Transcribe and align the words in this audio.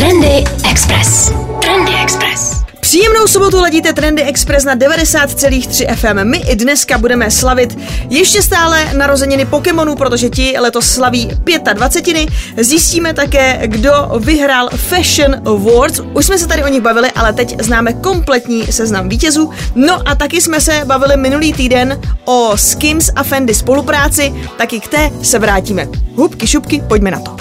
Trendy 0.00 0.44
Express. 0.70 1.32
Trendy 1.60 1.92
Express. 2.02 2.62
Příjemnou 2.80 3.26
sobotu 3.26 3.60
ladíte 3.60 3.92
Trendy 3.92 4.22
Express 4.22 4.64
na 4.64 4.76
90,3 4.76 5.94
FM. 5.94 6.30
My 6.30 6.38
i 6.38 6.56
dneska 6.56 6.98
budeme 6.98 7.30
slavit 7.30 7.78
ještě 8.10 8.42
stále 8.42 8.94
narozeniny 8.94 9.44
Pokémonů, 9.44 9.96
protože 9.96 10.28
ti 10.28 10.54
letos 10.58 10.86
slaví 10.86 11.30
25. 11.72 12.28
Zjistíme 12.56 13.14
také, 13.14 13.60
kdo 13.64 13.92
vyhrál 14.18 14.68
Fashion 14.76 15.34
Awards. 15.46 16.00
Už 16.14 16.26
jsme 16.26 16.38
se 16.38 16.46
tady 16.46 16.64
o 16.64 16.68
nich 16.68 16.82
bavili, 16.82 17.10
ale 17.10 17.32
teď 17.32 17.60
známe 17.60 17.92
kompletní 17.92 18.72
seznam 18.72 19.08
vítězů. 19.08 19.50
No 19.74 20.08
a 20.08 20.14
taky 20.14 20.40
jsme 20.40 20.60
se 20.60 20.82
bavili 20.84 21.16
minulý 21.16 21.52
týden 21.52 22.00
o 22.24 22.52
Skims 22.56 23.10
a 23.16 23.22
Fendi 23.22 23.54
spolupráci, 23.54 24.34
taky 24.58 24.80
k 24.80 24.88
té 24.88 25.10
se 25.22 25.38
vrátíme. 25.38 25.88
Hubky 26.16 26.46
šupky, 26.46 26.82
pojďme 26.88 27.10
na 27.10 27.20
to. 27.20 27.36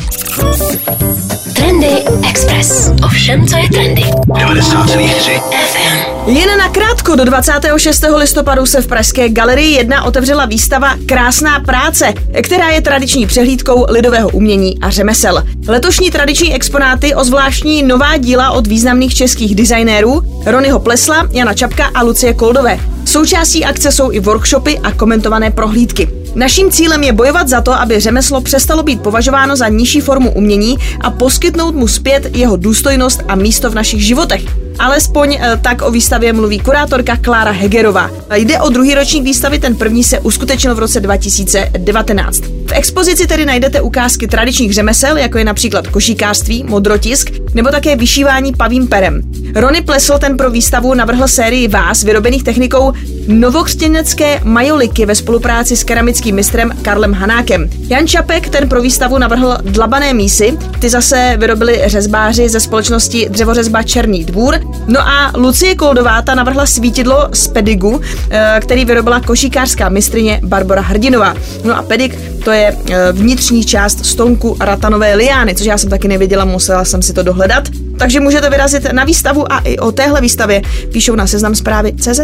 Trendy 1.79 2.03
Express. 2.29 2.91
Ovšem, 3.05 3.47
co 3.47 3.57
je 3.57 3.69
trendy? 3.69 4.01
90,3 4.01 5.39
FM. 5.51 6.29
Jen 6.29 6.57
na 6.57 6.69
krátko 6.69 7.15
do 7.15 7.25
26. 7.25 8.05
listopadu 8.15 8.65
se 8.65 8.81
v 8.81 8.87
Pražské 8.87 9.29
galerii 9.29 9.75
1 9.75 10.03
otevřela 10.03 10.45
výstava 10.45 10.95
Krásná 11.05 11.59
práce, 11.59 12.13
která 12.43 12.69
je 12.69 12.81
tradiční 12.81 13.27
přehlídkou 13.27 13.85
lidového 13.89 14.29
umění 14.29 14.79
a 14.79 14.89
řemesel. 14.89 15.43
Letošní 15.67 16.11
tradiční 16.11 16.55
exponáty 16.55 17.15
ozvláštní 17.15 17.83
nová 17.83 18.17
díla 18.17 18.51
od 18.51 18.67
významných 18.67 19.15
českých 19.15 19.55
designérů 19.55 20.21
Ronyho 20.45 20.79
Plesla, 20.79 21.27
Jana 21.31 21.53
Čapka 21.53 21.85
a 21.93 22.03
Lucie 22.03 22.33
Koldové. 22.33 22.79
Součástí 23.05 23.65
akce 23.65 23.91
jsou 23.91 24.11
i 24.11 24.19
workshopy 24.19 24.79
a 24.79 24.91
komentované 24.91 25.51
prohlídky. 25.51 26.18
Naším 26.35 26.71
cílem 26.71 27.03
je 27.03 27.13
bojovat 27.13 27.47
za 27.47 27.61
to, 27.61 27.73
aby 27.73 27.99
řemeslo 27.99 28.41
přestalo 28.41 28.83
být 28.83 29.01
považováno 29.01 29.55
za 29.55 29.67
nižší 29.67 30.01
formu 30.01 30.31
umění 30.31 30.77
a 31.01 31.11
poskytnout 31.11 31.75
mu 31.75 31.87
zpět 31.87 32.37
jeho 32.37 32.57
důstojnost 32.57 33.23
a 33.27 33.35
místo 33.35 33.69
v 33.69 33.75
našich 33.75 34.05
životech. 34.05 34.68
Alespoň 34.79 35.33
eh, 35.33 35.59
tak 35.61 35.81
o 35.81 35.91
výstavě 35.91 36.33
mluví 36.33 36.59
kurátorka 36.59 37.17
Klára 37.17 37.51
Hegerová. 37.51 38.11
Jde 38.35 38.59
o 38.59 38.69
druhý 38.69 38.95
ročník 38.95 39.23
výstavy, 39.23 39.59
ten 39.59 39.75
první 39.75 40.03
se 40.03 40.19
uskutečnil 40.19 40.75
v 40.75 40.79
roce 40.79 40.99
2019. 40.99 42.43
V 42.67 42.71
expozici 42.71 43.27
tedy 43.27 43.45
najdete 43.45 43.81
ukázky 43.81 44.27
tradičních 44.27 44.73
řemesel, 44.73 45.17
jako 45.17 45.37
je 45.37 45.45
například 45.45 45.87
košíkářství, 45.87 46.63
modrotisk 46.63 47.31
nebo 47.53 47.69
také 47.69 47.95
vyšívání 47.95 48.53
pavým 48.53 48.87
perem. 48.87 49.21
Rony 49.55 49.81
Plesl 49.81 50.17
ten 50.17 50.37
pro 50.37 50.51
výstavu 50.51 50.93
navrhl 50.93 51.27
sérii 51.27 51.67
vás 51.67 52.03
vyrobených 52.03 52.43
technikou 52.43 52.93
novokřtěnecké 53.27 54.39
majoliky 54.43 55.05
ve 55.05 55.15
spolupráci 55.15 55.77
s 55.77 55.83
keramickým 55.83 56.35
mistrem 56.35 56.71
Karlem 56.81 57.13
Hanákem. 57.13 57.69
Jan 57.89 58.07
Čapek 58.07 58.49
ten 58.49 58.69
pro 58.69 58.81
výstavu 58.81 59.17
navrhl 59.17 59.57
dlabané 59.61 60.13
mísy, 60.13 60.57
ty 60.79 60.89
zase 60.89 61.35
vyrobili 61.37 61.81
řezbáři 61.85 62.49
ze 62.49 62.59
společnosti 62.59 63.27
Dřevořezba 63.29 63.83
Černý 63.83 64.23
dvůr. 64.25 64.68
No 64.87 65.07
a 65.07 65.31
Lucie 65.35 65.75
Koldová 65.75 66.21
ta 66.21 66.35
navrhla 66.35 66.65
svítidlo 66.65 67.29
z 67.33 67.47
pedigu, 67.47 68.01
eh, 68.29 68.59
který 68.61 68.85
vyrobila 68.85 69.19
košíkářská 69.19 69.89
mistrině 69.89 70.39
Barbara 70.43 70.81
Hrdinová. 70.81 71.35
No 71.63 71.77
a 71.77 71.81
pedik 71.81 72.19
to 72.43 72.51
je 72.51 72.77
eh, 72.91 73.11
vnitřní 73.11 73.65
část 73.65 74.05
stonku 74.05 74.57
ratanové 74.59 75.15
liány, 75.15 75.55
což 75.55 75.67
já 75.67 75.77
jsem 75.77 75.89
taky 75.89 76.07
nevěděla, 76.07 76.45
musela 76.45 76.85
jsem 76.85 77.01
si 77.01 77.13
to 77.13 77.23
dohledat. 77.23 77.63
Takže 77.99 78.19
můžete 78.19 78.49
vyrazit 78.49 78.93
na 78.93 79.03
výstavu 79.03 79.53
a 79.53 79.59
i 79.59 79.77
o 79.77 79.91
téhle 79.91 80.21
výstavě 80.21 80.61
píšou 80.91 81.15
na 81.15 81.27
seznam 81.27 81.55
zprávy 81.55 81.93
CZ. 81.93 82.19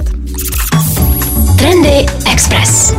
Trendy 1.57 2.05
Express. 2.31 2.93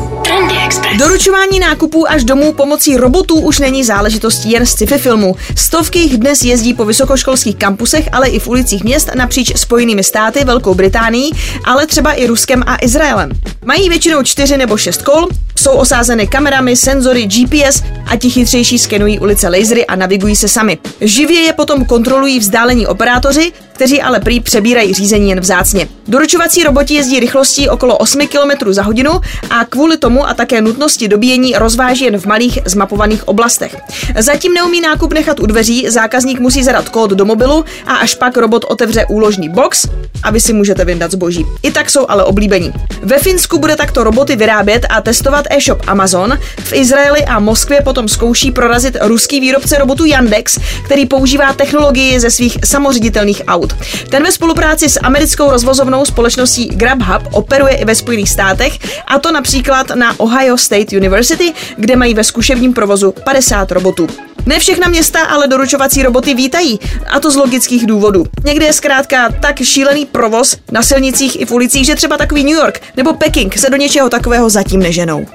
Doručování 0.98 1.58
nákupů 1.58 2.10
až 2.10 2.24
domů 2.24 2.52
pomocí 2.52 2.96
robotů 2.96 3.40
už 3.40 3.58
není 3.58 3.84
záležitostí 3.84 4.50
jen 4.50 4.66
z 4.66 4.70
sci-fi 4.70 4.98
filmů. 4.98 5.36
Stovky 5.56 5.98
jich 5.98 6.18
dnes 6.18 6.42
jezdí 6.44 6.74
po 6.74 6.84
vysokoškolských 6.84 7.56
kampusech, 7.56 8.08
ale 8.12 8.28
i 8.28 8.38
v 8.38 8.48
ulicích 8.48 8.84
měst 8.84 9.10
napříč 9.14 9.56
Spojenými 9.56 10.04
státy, 10.04 10.44
Velkou 10.44 10.74
Británií, 10.74 11.32
ale 11.64 11.86
třeba 11.86 12.12
i 12.12 12.26
Ruskem 12.26 12.62
a 12.66 12.76
Izraelem. 12.80 13.30
Mají 13.64 13.88
většinou 13.88 14.22
čtyři 14.22 14.56
nebo 14.56 14.76
šest 14.76 15.02
kol, 15.02 15.28
jsou 15.60 15.70
osázeny 15.70 16.26
kamerami, 16.26 16.76
senzory, 16.76 17.26
GPS 17.26 17.82
a 18.06 18.16
ti 18.16 18.30
chytřejší 18.30 18.78
skenují 18.78 19.18
ulice 19.18 19.48
lasery 19.48 19.86
a 19.86 19.96
navigují 19.96 20.36
se 20.36 20.48
sami. 20.48 20.78
Živě 21.00 21.40
je 21.40 21.52
potom 21.52 21.84
kontrolují 21.84 22.38
vzdálení 22.38 22.86
operátoři, 22.86 23.52
kteří 23.72 24.02
ale 24.02 24.20
prý 24.20 24.40
přebírají 24.40 24.94
řízení 24.94 25.30
jen 25.30 25.40
vzácně. 25.40 25.88
Doručovací 26.08 26.62
roboti 26.62 26.94
jezdí 26.94 27.20
rychlostí 27.20 27.68
okolo 27.68 27.96
8 27.96 28.26
km 28.26 28.72
za 28.72 28.82
hodinu 28.82 29.10
a 29.50 29.64
kvůli 29.64 29.96
tomu 29.96 30.28
a 30.28 30.34
také 30.34 30.60
nutnosti 30.60 31.08
dobíjení 31.08 31.54
rozváží 31.56 32.04
jen 32.04 32.18
v 32.18 32.26
malých 32.26 32.58
zmapovaných 32.64 33.28
oblastech. 33.28 33.76
Zatím 34.18 34.54
neumí 34.54 34.80
nákup 34.80 35.12
nechat 35.12 35.40
u 35.40 35.46
dveří, 35.46 35.88
zákazník 35.88 36.40
musí 36.40 36.64
zadat 36.64 36.88
kód 36.88 37.10
do 37.10 37.24
mobilu 37.24 37.64
a 37.86 37.94
až 37.94 38.14
pak 38.14 38.36
robot 38.36 38.64
otevře 38.64 39.06
úložní 39.08 39.48
box 39.48 39.86
a 40.22 40.30
vy 40.30 40.40
si 40.40 40.52
můžete 40.52 40.84
vyndat 40.84 41.10
zboží. 41.10 41.44
I 41.62 41.70
tak 41.70 41.90
jsou 41.90 42.06
ale 42.08 42.24
oblíbení. 42.24 42.72
Ve 43.02 43.18
Finsku 43.18 43.58
bude 43.58 43.76
takto 43.76 44.04
roboty 44.04 44.36
vyrábět 44.36 44.86
a 44.90 45.00
testovat 45.00 45.45
e-shop 45.50 45.82
Amazon. 45.86 46.38
V 46.58 46.72
Izraeli 46.72 47.24
a 47.24 47.38
Moskvě 47.38 47.80
potom 47.80 48.08
zkouší 48.08 48.50
prorazit 48.50 48.96
ruský 49.00 49.40
výrobce 49.40 49.78
robotu 49.78 50.04
Yandex, 50.04 50.58
který 50.84 51.06
používá 51.06 51.52
technologii 51.52 52.20
ze 52.20 52.30
svých 52.30 52.58
samoředitelných 52.64 53.42
aut. 53.48 53.76
Ten 54.10 54.22
ve 54.22 54.32
spolupráci 54.32 54.88
s 54.88 55.00
americkou 55.02 55.50
rozvozovnou 55.50 56.04
společností 56.04 56.66
Grubhub 56.66 57.22
operuje 57.32 57.74
i 57.76 57.84
ve 57.84 57.94
Spojených 57.94 58.30
státech, 58.30 58.78
a 59.06 59.18
to 59.18 59.32
například 59.32 59.90
na 59.94 60.20
Ohio 60.20 60.56
State 60.56 60.92
University, 60.92 61.52
kde 61.76 61.96
mají 61.96 62.14
ve 62.14 62.24
zkušebním 62.24 62.72
provozu 62.72 63.14
50 63.24 63.72
robotů. 63.72 64.06
Ne 64.46 64.58
všechna 64.58 64.88
města 64.88 65.20
ale 65.20 65.48
doručovací 65.48 66.02
roboty 66.02 66.34
vítají, 66.34 66.80
a 67.10 67.20
to 67.20 67.30
z 67.30 67.36
logických 67.36 67.86
důvodů. 67.86 68.24
Někde 68.44 68.66
je 68.66 68.72
zkrátka 68.72 69.28
tak 69.40 69.62
šílený 69.62 70.06
provoz 70.06 70.56
na 70.72 70.82
silnicích 70.82 71.40
i 71.40 71.46
v 71.46 71.52
ulicích, 71.52 71.86
že 71.86 71.94
třeba 71.94 72.16
takový 72.16 72.44
New 72.44 72.54
York 72.54 72.82
nebo 72.96 73.14
Peking 73.14 73.58
se 73.58 73.70
do 73.70 73.76
něčeho 73.76 74.10
takového 74.10 74.50
zatím 74.50 74.80
neženou. 74.80 75.26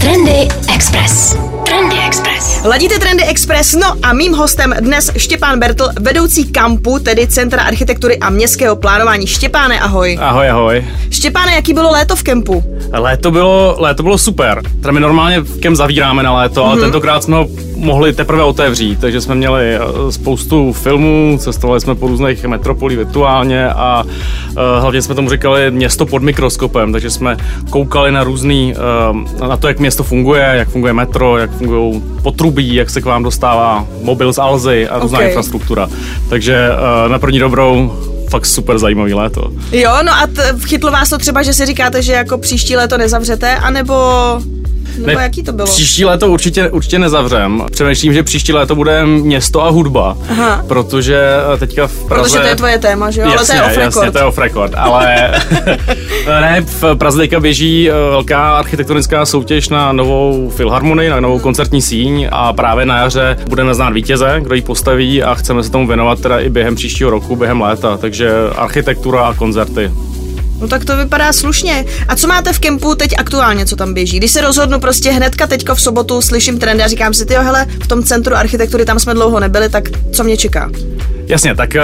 Trendy 0.00 0.48
Express. 0.74 1.36
Trendy 1.64 1.96
Express. 2.06 2.64
Ladíte 2.64 2.98
Trendy 2.98 3.24
Express, 3.24 3.74
no 3.74 3.86
a 4.02 4.12
mým 4.12 4.32
hostem 4.34 4.74
dnes 4.80 5.10
Štěpán 5.16 5.58
Bertl, 5.58 5.88
vedoucí 6.00 6.52
kampu, 6.52 6.98
tedy 6.98 7.26
Centra 7.26 7.62
architektury 7.62 8.18
a 8.18 8.30
městského 8.30 8.76
plánování. 8.76 9.26
Štěpáne, 9.26 9.80
ahoj. 9.80 10.18
Ahoj, 10.20 10.50
ahoj. 10.50 10.84
Štěpáne, 11.10 11.54
jaký 11.54 11.74
bylo 11.74 11.90
léto 11.90 12.16
v 12.16 12.22
kempu? 12.22 12.64
Léto 12.92 13.30
bylo, 13.30 13.76
léto 13.78 14.02
bylo 14.02 14.18
super. 14.18 14.62
Teda 14.80 14.92
my 14.92 15.00
normálně 15.00 15.40
v 15.40 15.60
kem 15.60 15.76
zavíráme 15.76 16.22
na 16.22 16.32
léto, 16.32 16.60
mm-hmm. 16.60 16.70
ale 16.70 16.80
tentokrát 16.80 17.22
jsme 17.22 17.36
ho 17.36 17.46
mohli 17.76 18.12
teprve 18.12 18.42
otevřít, 18.42 19.00
takže 19.00 19.20
jsme 19.20 19.34
měli 19.34 19.74
eh, 19.74 19.80
spoustu 20.12 20.72
filmů, 20.72 21.38
cestovali 21.40 21.80
jsme 21.80 21.94
po 21.94 22.06
různých 22.06 22.44
metropolích 22.44 22.98
virtuálně 22.98 23.68
a 23.68 24.02
uh, 24.02 24.62
hlavně 24.80 25.02
jsme 25.02 25.14
tomu 25.14 25.30
říkali 25.30 25.70
město 25.70 26.06
pod 26.06 26.22
mikroskopem, 26.22 26.92
takže 26.92 27.10
jsme 27.10 27.36
koukali 27.70 28.12
na 28.12 28.24
různý, 28.24 28.74
uh, 29.40 29.48
na 29.48 29.56
to, 29.56 29.68
jak 29.68 29.78
město 29.78 30.02
funguje, 30.02 30.52
jak 30.54 30.68
funguje 30.68 30.92
metro, 30.92 31.38
jak 31.38 31.50
fungují 31.50 31.95
potrubí, 32.22 32.74
jak 32.74 32.90
se 32.90 33.00
k 33.00 33.04
vám 33.04 33.22
dostává 33.22 33.86
mobil 34.02 34.32
z 34.32 34.38
Alzy 34.38 34.88
a 34.88 34.98
různá 34.98 35.18
Okay. 35.18 35.28
infrastruktura. 35.28 35.88
Takže 36.28 36.68
uh, 36.70 37.12
na 37.12 37.18
první 37.18 37.38
dobrou 37.38 37.92
fakt 38.30 38.46
super 38.46 38.78
zajímavý 38.78 39.14
léto. 39.14 39.50
Jo, 39.72 39.92
no 40.06 40.12
a 40.12 40.26
t- 40.26 40.54
chytlo 40.66 40.90
vás 40.90 41.10
to 41.10 41.18
třeba, 41.18 41.42
že 41.42 41.52
si 41.52 41.66
říkáte, 41.66 42.02
že 42.02 42.12
jako 42.12 42.38
příští 42.38 42.76
léto 42.76 42.98
nezavřete, 42.98 43.56
anebo... 43.56 43.94
Nebo 45.06 45.20
jaký 45.20 45.42
to 45.42 45.52
bylo? 45.52 45.66
Příští 45.68 46.04
léto 46.04 46.28
určitě, 46.28 46.70
určitě 46.70 46.98
nezavřem. 46.98 47.62
Přemýšlím, 47.72 48.12
že 48.12 48.22
příští 48.22 48.52
léto 48.52 48.74
bude 48.74 49.06
město 49.06 49.62
a 49.64 49.68
hudba, 49.70 50.16
Aha. 50.30 50.64
protože 50.68 51.20
eh, 51.54 51.58
teďka 51.58 51.86
v 51.86 52.04
Praze... 52.08 52.22
Protože 52.22 52.38
to 52.38 52.46
je 52.46 52.56
tvoje 52.56 52.78
téma, 52.78 53.10
že 53.10 53.20
jo? 53.20 53.26
Ale 53.26 53.36
to 53.36 53.40
Jasně, 53.42 53.54
je 53.56 53.62
off 53.62 53.68
jasně, 53.68 53.82
record. 53.84 54.12
to 54.12 54.18
je 54.18 54.24
off 54.24 54.38
record, 54.38 54.72
ale 54.76 55.30
ne, 56.26 56.60
v 56.66 56.94
Praze 56.94 57.18
teďka 57.18 57.40
běží 57.40 57.90
eh, 57.90 57.92
velká 57.92 58.56
architektonická 58.58 59.26
soutěž 59.26 59.68
na 59.68 59.92
novou 59.92 60.52
filharmonii, 60.56 61.08
na 61.10 61.20
novou 61.20 61.38
koncertní 61.38 61.82
síň 61.82 62.28
a 62.32 62.52
právě 62.52 62.86
na 62.86 62.98
jaře 62.98 63.36
budeme 63.48 63.74
znát 63.74 63.92
vítěze, 63.92 64.36
kdo 64.42 64.54
ji 64.54 64.62
postaví 64.62 65.22
a 65.22 65.34
chceme 65.34 65.62
se 65.62 65.70
tomu 65.70 65.86
věnovat 65.86 66.20
teda 66.20 66.38
i 66.40 66.48
během 66.50 66.74
příštího 66.74 67.10
roku, 67.10 67.36
během 67.36 67.60
léta, 67.60 67.96
takže 67.96 68.15
architektura 68.56 69.26
a 69.26 69.34
koncerty. 69.34 69.90
No 70.60 70.68
tak 70.68 70.84
to 70.84 70.96
vypadá 70.96 71.32
slušně. 71.32 71.84
A 72.08 72.16
co 72.16 72.28
máte 72.28 72.52
v 72.52 72.58
kempu 72.58 72.94
teď 72.94 73.14
aktuálně, 73.18 73.66
co 73.66 73.76
tam 73.76 73.94
běží? 73.94 74.16
Když 74.16 74.30
se 74.30 74.40
rozhodnu 74.40 74.80
prostě 74.80 75.10
hnedka 75.10 75.46
teďka 75.46 75.74
v 75.74 75.80
sobotu, 75.80 76.20
slyším 76.20 76.58
trendy 76.58 76.82
a 76.82 76.88
říkám 76.88 77.14
si, 77.14 77.26
ty 77.26 77.34
hele, 77.34 77.66
v 77.82 77.86
tom 77.86 78.02
centru 78.02 78.34
architektury 78.34 78.84
tam 78.84 78.98
jsme 78.98 79.14
dlouho 79.14 79.40
nebyli, 79.40 79.68
tak 79.68 79.84
co 80.12 80.24
mě 80.24 80.36
čeká? 80.36 80.70
Jasně, 81.28 81.54
tak 81.54 81.76
eh, 81.76 81.82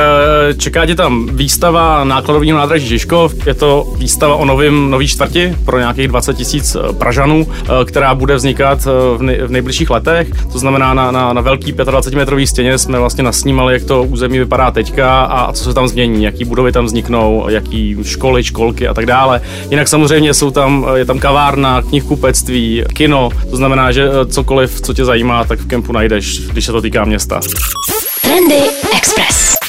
čeká 0.56 0.86
tě 0.86 0.94
tam 0.94 1.26
výstava 1.32 2.04
nákladového 2.04 2.58
nádraží 2.58 2.88
Žižkov. 2.88 3.46
Je 3.46 3.54
to 3.54 3.92
výstava 3.96 4.36
o 4.36 4.44
novém 4.44 4.90
nový 4.90 5.08
čtvrti 5.08 5.56
pro 5.64 5.78
nějakých 5.78 6.08
20 6.08 6.36
tisíc 6.36 6.74
eh, 6.76 6.92
Pražanů, 6.92 7.46
eh, 7.50 7.84
která 7.84 8.14
bude 8.14 8.34
vznikat 8.34 8.84
v, 9.16 9.22
nej, 9.22 9.38
v 9.42 9.50
nejbližších 9.50 9.90
letech. 9.90 10.28
To 10.52 10.58
znamená, 10.58 10.94
na, 10.94 11.10
na, 11.10 11.32
na 11.32 11.40
velký 11.40 11.72
25 11.72 12.18
metrový 12.18 12.46
stěně 12.46 12.78
jsme 12.78 12.98
vlastně 12.98 13.24
nasnímali, 13.24 13.72
jak 13.72 13.84
to 13.84 14.02
území 14.02 14.38
vypadá 14.38 14.70
teďka 14.70 15.22
a 15.22 15.52
co 15.52 15.64
se 15.64 15.74
tam 15.74 15.88
změní, 15.88 16.24
jaký 16.24 16.44
budovy 16.44 16.72
tam 16.72 16.84
vzniknou, 16.84 17.46
jaký 17.48 17.96
školy, 18.02 18.44
školky 18.44 18.88
a 18.88 18.94
tak 18.94 19.06
dále. 19.06 19.40
Jinak 19.70 19.88
samozřejmě 19.88 20.34
jsou 20.34 20.50
tam, 20.50 20.86
je 20.94 21.04
tam 21.04 21.18
kavárna, 21.18 21.82
knihkupectví, 21.82 22.84
kino, 22.92 23.30
to 23.50 23.56
znamená, 23.56 23.92
že 23.92 24.08
cokoliv, 24.26 24.80
co 24.80 24.94
tě 24.94 25.04
zajímá, 25.04 25.44
tak 25.44 25.58
v 25.58 25.66
kempu 25.66 25.92
najdeš, 25.92 26.40
když 26.40 26.66
se 26.66 26.72
to 26.72 26.80
týká 26.80 27.04
města. 27.04 27.40
Trendy 28.32 28.64
Express. 28.96 29.61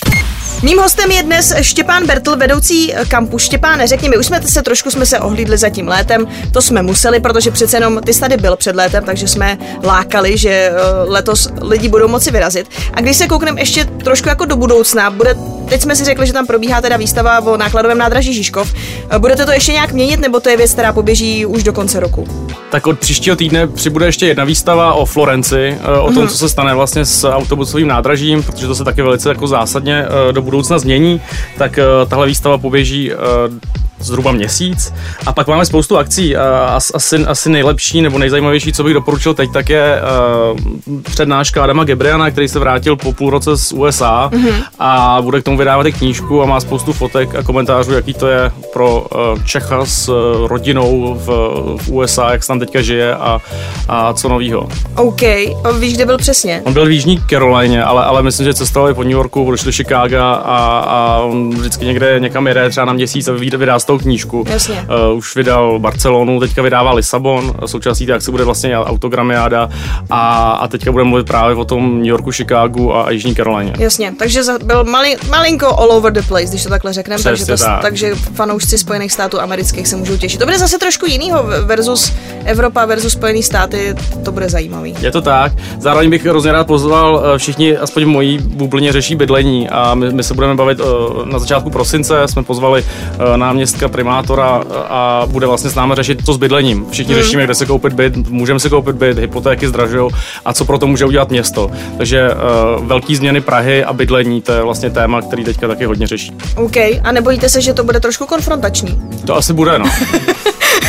Mým 0.64 0.78
hostem 0.78 1.12
je 1.12 1.24
dnes 1.24 1.54
Štěpán 1.62 2.08
Bertl, 2.08 2.36
vedoucí 2.36 2.94
kampu. 3.08 3.40
Štěpáne, 3.40 3.88
řekni 3.88 4.10
mi, 4.10 4.18
už 4.18 4.26
jsme 4.26 4.42
se 4.42 4.62
trošku 4.62 4.92
jsme 4.92 5.06
se 5.06 5.20
ohlídli 5.20 5.58
za 5.58 5.70
tím 5.70 5.88
létem, 5.88 6.28
to 6.52 6.62
jsme 6.62 6.82
museli, 6.82 7.20
protože 7.20 7.52
přece 7.52 7.78
jenom 7.78 8.02
ty 8.06 8.14
jsi 8.14 8.20
tady 8.20 8.38
byl 8.38 8.56
před 8.56 8.76
létem, 8.76 9.04
takže 9.04 9.28
jsme 9.28 9.58
lákali, 9.84 10.38
že 10.38 10.50
eh, 10.50 10.74
letos 11.08 11.50
lidi 11.62 11.90
budou 11.90 12.08
moci 12.08 12.32
vyrazit. 12.32 12.68
A 12.94 13.02
když 13.02 13.18
se 13.18 13.28
koukneme 13.28 13.62
ještě 13.62 13.86
trošku 13.86 14.30
jako 14.30 14.46
do 14.46 14.56
budoucna, 14.56 15.10
bude, 15.10 15.36
teď 15.70 15.82
jsme 15.82 15.96
si 15.96 16.06
řekli, 16.06 16.28
že 16.28 16.34
tam 16.34 16.48
probíhá 16.48 16.82
teda 16.82 16.98
výstava 16.98 17.40
o 17.40 17.58
nákladovém 17.58 17.98
nádraží 17.98 18.34
Žižkov. 18.34 18.74
Eh, 19.10 19.20
Budete 19.20 19.46
to 19.46 19.52
ještě 19.52 19.72
nějak 19.72 19.92
měnit, 19.92 20.20
nebo 20.20 20.40
to 20.40 20.50
je 20.50 20.58
věc, 20.58 20.74
která 20.74 20.94
poběží 20.94 21.46
už 21.46 21.64
do 21.64 21.74
konce 21.74 22.00
roku? 22.00 22.28
Tak 22.72 22.88
od 22.88 23.00
příštího 23.00 23.36
týdne 23.36 23.68
přibude 23.68 24.06
ještě 24.06 24.28
jedna 24.28 24.44
výstava 24.44 24.94
o 24.94 25.06
Florenci, 25.06 25.78
eh, 25.82 26.00
o 26.00 26.12
tom, 26.14 26.28
co 26.28 26.38
se 26.38 26.50
stane 26.50 26.76
vlastně 26.76 27.06
s 27.06 27.30
autobusovým 27.30 27.88
nádražím, 27.88 28.44
protože 28.44 28.68
to 28.68 28.76
se 28.76 28.84
taky 28.84 29.02
velice 29.02 29.30
jako 29.30 29.48
zásadně 29.48 30.06
do 30.32 30.42
budoucna 30.42 30.53
změní. 30.62 31.22
Tak 31.58 31.78
eh, 31.78 31.84
tahle 32.08 32.28
výstava 32.28 32.58
poběží 32.58 33.12
eh, 33.12 33.16
zhruba 34.00 34.32
měsíc. 34.32 34.94
A 35.26 35.34
pak 35.34 35.48
máme 35.48 35.66
spoustu 35.66 35.98
akcí. 35.98 36.36
A 36.36 36.74
as- 36.78 36.92
Asi, 36.94 37.26
asi 37.26 37.50
nejlepší 37.50 38.02
nebo 38.02 38.18
nejzajímavější, 38.18 38.74
co 38.74 38.84
bych 38.84 38.94
doporučil 38.94 39.34
teď, 39.34 39.52
tak 39.54 39.70
je 39.70 40.02
uh, 40.02 41.02
přednáška 41.02 41.64
Adama 41.64 41.84
Gebriana, 41.84 42.32
který 42.32 42.48
se 42.48 42.60
vrátil 42.60 42.96
po 42.96 43.14
půl 43.14 43.30
roce 43.30 43.58
z 43.58 43.72
USA 43.72 44.30
mm-hmm. 44.34 44.64
a 44.80 45.18
bude 45.22 45.42
k 45.42 45.44
tomu 45.44 45.58
vydávat 45.58 45.88
i 45.88 45.92
knížku 45.92 46.44
a 46.44 46.46
má 46.46 46.60
spoustu 46.60 46.94
fotek 46.94 47.36
a 47.36 47.44
komentářů, 47.44 47.94
jaký 47.94 48.14
to 48.14 48.28
je 48.28 48.52
pro 48.74 49.02
uh, 49.02 49.44
Čecha 49.44 49.86
s 49.86 50.10
uh, 50.10 50.48
rodinou 50.48 51.14
v, 51.14 51.28
v 51.82 51.90
USA, 51.90 52.32
jak 52.32 52.44
se 52.44 52.48
tam 52.48 52.60
teďka 52.60 52.82
žije 52.82 53.16
a, 53.16 53.42
a 53.88 54.14
co 54.14 54.30
novýho. 54.30 54.68
OK, 54.96 55.24
a 55.64 55.72
víš, 55.80 55.94
kde 55.94 56.06
byl 56.06 56.18
přesně? 56.18 56.62
On 56.66 56.74
byl 56.74 56.86
v 56.86 56.92
Jižní 56.92 57.22
Carolině, 57.30 57.84
ale, 57.84 58.06
ale 58.06 58.24
myslím, 58.24 58.46
že 58.46 58.54
cestovali 58.54 58.94
po 58.94 59.04
New 59.04 59.12
Yorku, 59.12 59.46
odešli 59.46 59.66
do 59.66 59.72
Chicaga 59.72 60.33
a, 60.34 60.80
a 60.80 61.20
on 61.20 61.50
vždycky 61.50 61.86
někde 61.86 62.20
někam 62.20 62.48
jede 62.48 62.70
třeba 62.70 62.86
na 62.86 62.94
měsíc 62.94 63.28
a 63.28 63.32
vydá, 63.32 63.80
z 63.80 63.86
toho 63.86 64.00
knížku. 64.00 64.44
Jasně. 64.50 64.86
Uh, 65.12 65.18
už 65.18 65.36
vydal 65.36 65.80
Barcelonu, 65.80 66.40
teďka 66.40 66.62
vydává 66.62 66.94
Lisabon, 66.94 67.54
součástí 67.66 68.06
té 68.06 68.14
akce 68.14 68.32
bude 68.32 68.44
vlastně 68.44 68.78
autogramiáda 68.78 69.70
a, 70.10 70.52
a 70.52 70.68
teďka 70.68 70.92
bude 70.92 71.04
mluvit 71.04 71.28
právě 71.28 71.56
o 71.56 71.66
tom 71.66 71.98
New 71.98 72.08
Yorku, 72.08 72.32
Chicagu 72.32 72.96
a, 72.96 73.04
a 73.04 73.10
Jižní 73.10 73.36
Karolině. 73.36 73.74
Jasně, 73.80 74.14
takže 74.20 74.42
byl 74.64 74.84
mali, 74.84 75.18
malinko 75.30 75.68
all 75.68 75.92
over 75.92 76.14
the 76.14 76.22
place, 76.28 76.46
když 76.46 76.64
to 76.64 76.70
takhle 76.70 76.94
řekneme, 76.94 77.24
takže, 77.24 77.46
to, 77.46 77.58
tak. 77.58 77.82
takže 77.82 78.16
fanoušci 78.16 78.78
Spojených 78.78 79.12
států 79.12 79.42
amerických 79.42 79.88
se 79.88 79.96
můžou 79.96 80.18
těšit. 80.18 80.40
To 80.40 80.46
bude 80.46 80.60
zase 80.60 80.78
trošku 80.78 81.06
jinýho 81.06 81.46
versus 81.66 82.14
Evropa 82.46 82.86
versus 82.86 83.14
Spojené 83.14 83.44
státy, 83.44 83.96
to 84.26 84.32
bude 84.32 84.50
zajímavý. 84.50 84.96
Je 85.02 85.12
to 85.12 85.22
tak. 85.22 85.52
Zároveň 85.80 86.10
bych 86.10 86.26
hrozně 86.26 86.52
rád 86.52 86.68
pozval, 86.68 87.24
eh, 87.26 87.38
všichni, 87.38 87.78
aspoň 87.78 88.04
v 88.04 88.08
mojí 88.08 88.38
bublině, 88.38 88.92
řeší 88.92 89.16
bydlení 89.16 89.70
a 89.70 89.96
my, 89.96 90.12
my 90.12 90.23
se 90.24 90.34
budeme 90.34 90.56
bavit 90.56 90.80
eh, 90.80 90.84
na 91.26 91.40
začátku 91.40 91.70
prosince. 91.70 92.28
Jsme 92.28 92.44
pozvali 92.44 92.86
eh, 92.86 93.38
náměstka 93.38 93.88
primátora 93.88 94.62
eh, 94.62 94.74
a 94.90 95.24
bude 95.28 95.48
vlastně 95.48 95.70
s 95.70 95.76
námi 95.76 95.94
řešit 95.96 96.26
to 96.26 96.34
s 96.34 96.38
bydlením. 96.38 96.86
Všichni 96.92 97.14
Hmm. 97.14 97.24
řešíme, 97.24 97.44
kde 97.44 97.56
se 97.56 97.66
koupit 97.66 97.94
byt, 97.94 98.18
můžeme 98.30 98.60
se 98.60 98.70
koupit 98.70 98.96
byt, 98.96 99.18
hypotéky 99.18 99.68
zdražují 99.68 100.12
a 100.46 100.54
co 100.54 100.66
pro 100.66 100.78
to 100.78 100.88
může 100.88 101.06
udělat 101.06 101.30
město. 101.30 101.72
Takže 101.98 102.30
velký 102.80 103.16
změny 103.16 103.42
Prahy 103.42 103.84
a 103.84 103.94
bydlení, 103.94 104.42
to 104.42 104.52
je 104.52 104.62
vlastně 104.62 104.90
téma, 104.90 105.22
který 105.22 105.44
teďka 105.44 105.68
taky 105.68 105.86
hodně 105.86 106.08
řeší. 106.08 106.32
OK, 106.56 106.78
a 106.78 107.12
nebojíte 107.12 107.50
se, 107.50 107.62
že 107.62 107.74
to 107.74 107.84
bude 107.84 108.00
trošku 108.00 108.26
konfrontační? 108.26 109.02
To 109.26 109.36
asi 109.38 109.54
bude, 109.54 109.80
no. 109.80 109.86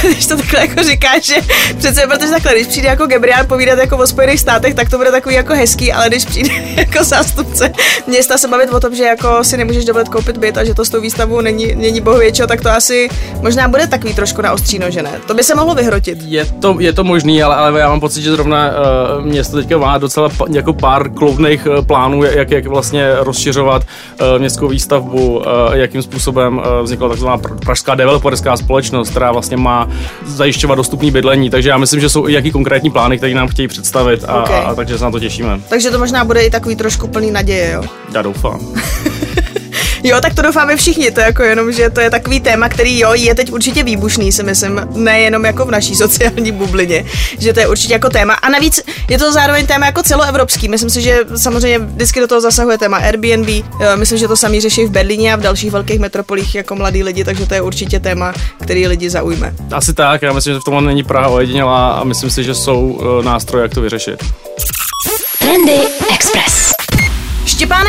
když 0.09 0.27
to 0.27 0.37
takhle 0.37 0.61
jako 0.61 0.83
říkáš, 0.83 1.25
že 1.25 1.35
přece, 1.79 2.07
protože 2.07 2.31
takhle, 2.31 2.55
když 2.55 2.67
přijde 2.67 2.89
jako 2.89 3.07
Gabriel 3.07 3.45
povídat 3.47 3.79
jako 3.79 3.97
o 3.97 4.07
Spojených 4.07 4.41
státech, 4.41 4.75
tak 4.75 4.91
to 4.91 4.99
bude 4.99 5.11
takový 5.11 5.35
jako 5.35 5.55
hezký, 5.55 5.93
ale 5.93 6.09
když 6.09 6.25
přijde 6.25 6.51
jako 6.77 7.05
zástupce 7.05 7.73
města 8.07 8.39
se 8.39 8.49
bavit 8.49 8.71
o 8.71 8.81
tom, 8.81 8.95
že 8.95 9.05
jako 9.05 9.24
si 9.43 9.57
nemůžeš 9.57 9.85
dovolit 9.85 10.09
koupit 10.09 10.39
byt 10.39 10.59
a 10.59 10.65
že 10.65 10.75
to 10.75 10.85
s 10.85 10.89
tou 10.89 11.01
výstavou 11.01 11.41
není, 11.41 11.75
není 11.75 12.01
bohověčo, 12.01 12.47
tak 12.47 12.61
to 12.61 12.71
asi 12.71 13.09
možná 13.41 13.69
bude 13.69 13.87
takový 13.87 14.15
trošku 14.15 14.43
na 14.43 14.53
ostříno, 14.53 14.91
že 14.91 15.03
ne? 15.03 15.11
To 15.27 15.35
by 15.35 15.45
se 15.45 15.55
mohlo 15.55 15.75
vyhrotit. 15.75 16.19
Je 16.27 16.45
to, 16.45 16.77
je 16.81 16.93
to 16.93 17.05
možný, 17.05 17.43
ale, 17.43 17.57
ale 17.57 17.81
já 17.81 17.89
mám 17.89 18.01
pocit, 18.01 18.23
že 18.23 18.31
zrovna 18.31 18.71
uh, 19.19 19.25
město 19.27 19.57
teďka 19.57 19.79
má 19.79 19.99
docela 19.99 20.29
pa, 20.29 20.45
jako 20.53 20.73
pár 20.73 21.11
kloudných 21.11 21.67
uh, 21.67 21.87
plánů, 21.87 22.25
jak, 22.25 22.51
jak 22.51 22.67
vlastně 22.67 23.09
rozšiřovat 23.19 23.83
uh, 23.83 24.27
městskou 24.39 24.69
výstavbu, 24.69 25.37
uh, 25.39 25.45
jakým 25.73 26.03
způsobem 26.03 26.59
uh, 26.59 26.65
vznikla 26.83 27.09
takzvaná 27.09 27.39
pr- 27.39 27.59
pražská 27.59 27.95
developerská 27.95 28.57
společnost, 28.57 29.11
která 29.11 29.33
vlastně 29.33 29.57
má 29.57 29.89
zajišťovat 30.27 30.75
dostupný 30.75 31.11
bydlení, 31.11 31.51
takže 31.51 31.69
já 31.69 31.79
myslím, 31.79 32.01
že 32.01 32.09
jsou 32.09 32.29
i 32.29 32.33
jaký 32.33 32.51
konkrétní 32.51 32.91
plány, 32.91 33.17
které 33.19 33.35
nám 33.35 33.49
chtějí 33.49 33.69
představit 33.69 34.25
a, 34.29 34.43
Ok. 34.43 34.51
a, 34.51 34.59
a 34.59 34.75
takže 34.75 34.99
se 34.99 35.05
na 35.05 35.11
to 35.11 35.21
těšíme. 35.21 35.61
Takže 35.69 35.91
to 35.91 35.99
možná 35.99 36.25
bude 36.25 36.43
i 36.43 36.51
takový 36.51 36.77
trošku 36.77 37.09
plný 37.09 37.31
naděje, 37.31 37.73
jo? 37.73 37.83
Já 38.15 38.23
doufám. 38.23 38.61
Jo, 40.07 40.21
tak 40.21 40.35
to 40.35 40.43
doufáme 40.43 40.77
všichni, 40.77 41.11
to 41.11 41.21
je 41.21 41.27
jako 41.27 41.43
jenom, 41.43 41.73
že 41.73 41.91
to 41.91 42.01
je 42.01 42.11
takový 42.11 42.41
téma, 42.41 42.69
který 42.69 43.01
jo, 43.01 43.13
je 43.15 43.35
teď 43.35 43.53
určitě 43.53 43.83
výbušný, 43.83 44.33
si 44.33 44.43
myslím, 44.43 44.81
nejenom 44.95 45.45
jako 45.45 45.65
v 45.65 45.71
naší 45.71 45.95
sociální 45.95 46.53
bublině, 46.53 47.05
že 47.39 47.53
to 47.53 47.61
je 47.61 47.69
určitě 47.69 47.93
jako 47.93 48.11
téma. 48.11 48.35
A 48.35 48.49
navíc 48.49 48.81
je 49.09 49.19
to 49.19 49.33
zároveň 49.33 49.67
téma 49.67 49.87
jako 49.87 50.03
celoevropský. 50.03 50.69
Myslím 50.69 50.91
si, 50.91 51.03
že 51.03 51.19
samozřejmě 51.37 51.79
vždycky 51.79 52.21
do 52.21 52.27
toho 52.27 52.41
zasahuje 52.41 52.79
téma 52.79 52.97
Airbnb. 52.97 53.49
Jo, 53.49 53.65
Myslím, 53.97 54.19
že 54.19 54.29
to 54.29 54.37
samý 54.37 54.61
řeší 54.61 54.85
v 54.85 54.91
Berlíně 54.91 55.33
a 55.33 55.37
v 55.37 55.41
dalších 55.41 55.71
velkých 55.71 56.01
metropolích 56.01 56.55
jako 56.55 56.77
mladí 56.77 57.03
lidi, 57.03 57.25
takže 57.25 57.47
to 57.47 57.55
je 57.55 57.61
určitě 57.61 58.01
téma, 58.01 58.33
který 58.63 58.87
lidi 58.87 59.11
zaujme. 59.11 59.55
Asi 59.73 59.95
tak, 59.95 60.23
já 60.23 60.33
myslím, 60.33 60.55
že 60.55 60.61
v 60.61 60.65
tomhle 60.65 60.83
není 60.83 61.03
Praha 61.03 61.29
ojedinělá 61.29 61.93
a 61.93 62.05
myslím 62.05 62.31
si, 62.31 62.45
že 62.45 62.55
jsou 62.55 62.81
uh, 62.81 63.25
nástroje, 63.25 63.63
jak 63.63 63.75
to 63.75 63.81
vyřešit. 63.81 64.25
Trendy. 65.39 65.79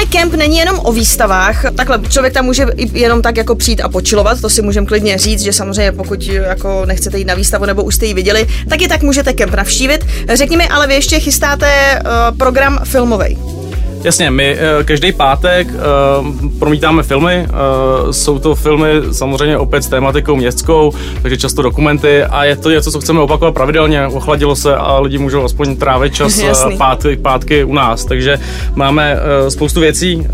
Štěpánek 0.05 0.31
Kemp 0.31 0.33
není 0.33 0.57
jenom 0.57 0.79
o 0.83 0.91
výstavách, 0.91 1.65
takhle 1.75 1.99
člověk 2.09 2.33
tam 2.33 2.45
může 2.45 2.65
jenom 2.93 3.21
tak 3.21 3.37
jako 3.37 3.55
přijít 3.55 3.81
a 3.81 3.89
počilovat, 3.89 4.41
to 4.41 4.49
si 4.49 4.61
můžeme 4.61 4.87
klidně 4.87 5.17
říct, 5.17 5.41
že 5.41 5.53
samozřejmě 5.53 5.91
pokud 5.91 6.23
jako 6.23 6.85
nechcete 6.85 7.17
jít 7.17 7.27
na 7.27 7.33
výstavu 7.33 7.65
nebo 7.65 7.83
už 7.83 7.95
jste 7.95 8.05
ji 8.05 8.13
viděli, 8.13 8.47
tak 8.69 8.81
i 8.81 8.87
tak 8.87 9.01
můžete 9.01 9.33
Kemp 9.33 9.53
navštívit. 9.53 10.05
Řekni 10.33 10.57
mi, 10.57 10.67
ale 10.67 10.87
vy 10.87 10.93
ještě 10.93 11.19
chystáte 11.19 12.01
uh, 12.01 12.37
program 12.37 12.79
filmový. 12.83 13.54
Jasně, 14.05 14.31
my 14.31 14.55
eh, 14.59 14.83
každý 14.83 15.11
pátek 15.11 15.67
eh, 15.71 15.79
promítáme 16.59 17.03
filmy. 17.03 17.47
eh, 17.49 18.13
Jsou 18.13 18.39
to 18.39 18.55
filmy 18.55 18.87
samozřejmě 19.11 19.57
opět 19.57 19.81
s 19.83 19.87
tématikou 19.87 20.35
městskou, 20.35 20.91
takže 21.21 21.37
často 21.37 21.61
dokumenty 21.61 22.23
a 22.23 22.43
je 22.45 22.55
to 22.55 22.69
něco, 22.71 22.91
co 22.91 23.01
chceme 23.01 23.19
opakovat 23.19 23.51
pravidelně. 23.53 24.07
Ochladilo 24.07 24.55
se 24.55 24.75
a 24.75 24.99
lidi 24.99 25.17
můžou 25.17 25.43
aspoň 25.43 25.75
trávit 25.75 26.15
čas 26.15 26.37
Jasný. 26.43 26.77
pátky, 26.77 27.15
pátky 27.15 27.63
u 27.63 27.73
nás. 27.73 28.05
Takže 28.05 28.39
máme 28.75 29.17
spoustu 29.49 29.79
věcí. 29.79 30.27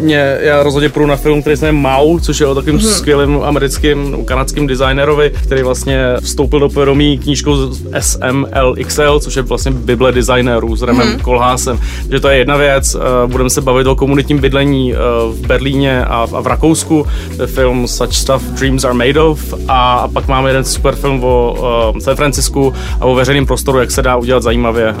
Mě, 0.00 0.36
já 0.40 0.62
rozhodně 0.62 0.88
půjdu 0.88 1.06
na 1.06 1.16
film, 1.16 1.40
který 1.40 1.56
se 1.56 1.66
jmenuje 1.66 1.82
Mau, 1.82 2.18
což 2.20 2.40
je 2.40 2.46
o 2.46 2.54
takovým 2.54 2.76
Mhm. 2.76 2.84
skvělým 2.86 3.40
americkým, 3.42 4.24
kanadským 4.24 4.66
designerovi, 4.66 5.32
který 5.44 5.62
vlastně 5.62 6.02
vstoupil 6.20 6.60
do 6.60 6.68
povědomí 6.68 7.18
knížkou 7.18 7.56
SMLXL, 8.00 9.20
což 9.20 9.36
je 9.36 9.42
vlastně 9.42 9.70
Bible 9.70 10.12
designérů 10.12 10.76
s 10.76 10.82
Remem 10.82 11.08
Mhm. 11.08 11.18
Kolhásem. 11.20 11.80
Takže 12.02 12.20
to 12.20 12.28
je 12.28 12.38
jedna 12.38 12.56
věc. 12.56 12.96
Eh, 13.02 13.26
Budeme 13.26 13.50
se 13.50 13.60
bavit 13.60 13.86
o 13.86 13.96
komunitním 13.96 14.38
bydlení 14.38 14.94
eh, 14.94 14.96
v 15.32 15.46
Berlíně 15.46 16.04
a 16.04 16.26
v, 16.26 16.46
Rakousku. 16.46 17.06
To 17.36 17.42
je 17.42 17.46
film 17.46 17.88
Such 17.88 18.14
Stuff 18.14 18.42
Dreams 18.42 18.84
Are 18.84 18.94
Made 18.94 19.20
Of. 19.20 19.54
A, 19.68 20.08
pak 20.08 20.28
máme 20.28 20.50
jeden 20.50 20.64
super 20.64 20.94
film 20.94 21.24
o 21.24 21.56
uh, 21.92 21.98
San 21.98 22.16
Francisku 22.16 22.74
a 23.00 23.04
o 23.04 23.14
veřejném 23.14 23.46
prostoru, 23.46 23.78
jak 23.78 23.90
se 23.90 24.02
dá 24.02 24.16
udělat 24.16 24.42
zajímavě 24.42 24.94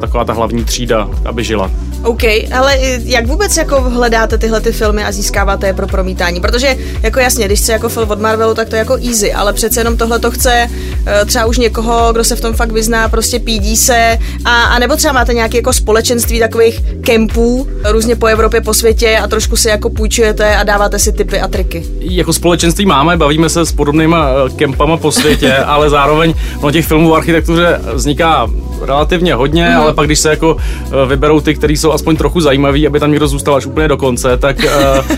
taková 0.00 0.24
ta 0.24 0.32
hlavní 0.32 0.64
třída, 0.64 1.08
aby 1.24 1.44
žila. 1.44 1.70
OK, 2.04 2.22
ale 2.58 2.78
jak 3.04 3.26
vůbec 3.26 3.56
jako 3.56 3.80
hledáte 3.80 4.38
tyhle 4.38 4.60
ty 4.60 4.72
filmy 4.72 5.04
a 5.04 5.12
získáváte 5.12 5.66
je 5.66 5.74
pro 5.74 5.86
promítání? 5.86 6.40
Protože 6.40 6.76
jako 7.02 7.20
jasně, 7.20 7.46
když 7.46 7.60
chce 7.60 7.72
jako 7.72 7.88
film 7.88 8.10
od 8.10 8.20
Marvelu, 8.20 8.54
tak 8.54 8.68
to 8.68 8.76
je 8.76 8.78
jako 8.78 8.96
easy, 9.08 9.32
ale 9.32 9.52
přece 9.52 9.80
jenom 9.80 9.96
tohle 9.96 10.18
to 10.18 10.30
chce 10.30 10.70
eh, 11.06 11.24
třeba 11.24 11.44
už 11.44 11.58
někoho, 11.58 12.12
kdo 12.12 12.24
se 12.24 12.36
v 12.36 12.40
tom 12.40 12.54
fakt 12.54 12.72
vyzná, 12.72 13.08
prostě 13.08 13.38
pídí 13.38 13.76
se 13.76 14.18
a, 14.44 14.62
a 14.62 14.78
nebo 14.78 14.96
třeba 14.96 15.12
máte 15.12 15.34
nějaké 15.34 15.58
jako 15.58 15.72
společenství 15.72 16.40
takových 16.40 16.80
kempů 17.00 17.43
různě 17.90 18.16
po 18.16 18.26
Evropě, 18.26 18.60
po 18.60 18.74
světě 18.74 19.18
a 19.18 19.26
trošku 19.26 19.56
si 19.56 19.68
jako 19.68 19.90
půjčujete 19.90 20.56
a 20.56 20.62
dáváte 20.62 20.98
si 20.98 21.12
tipy 21.12 21.40
a 21.40 21.48
triky. 21.48 21.84
jako 22.00 22.32
společenství 22.32 22.86
máme, 22.86 23.16
bavíme 23.16 23.48
se 23.48 23.66
s 23.66 23.72
podobnýma 23.72 24.28
eh, 24.46 24.50
kempama 24.50 24.96
po 24.96 25.12
světě, 25.12 25.54
ale 25.66 25.90
zároveň 25.90 26.34
no, 26.62 26.70
těch 26.70 26.86
filmů 26.86 27.10
o 27.10 27.14
architektuře 27.14 27.80
vzniká 27.94 28.50
relativně 28.82 29.34
hodně, 29.34 29.68
Mhm. 29.68 29.80
ale 29.80 29.92
pak 29.94 30.06
když 30.06 30.18
se 30.18 30.30
jako 30.30 30.56
eh, 30.86 31.06
vyberou 31.06 31.40
ty, 31.40 31.54
které 31.54 31.72
jsou 31.72 31.92
aspoň 31.92 32.16
trochu 32.16 32.40
zajímavý, 32.40 32.86
aby 32.86 33.00
tam 33.00 33.10
někdo 33.10 33.28
zůstal 33.28 33.54
až 33.54 33.66
úplně 33.66 33.88
do 33.88 33.96
konce, 33.96 34.36
tak, 34.36 34.64
eh, 34.64 34.70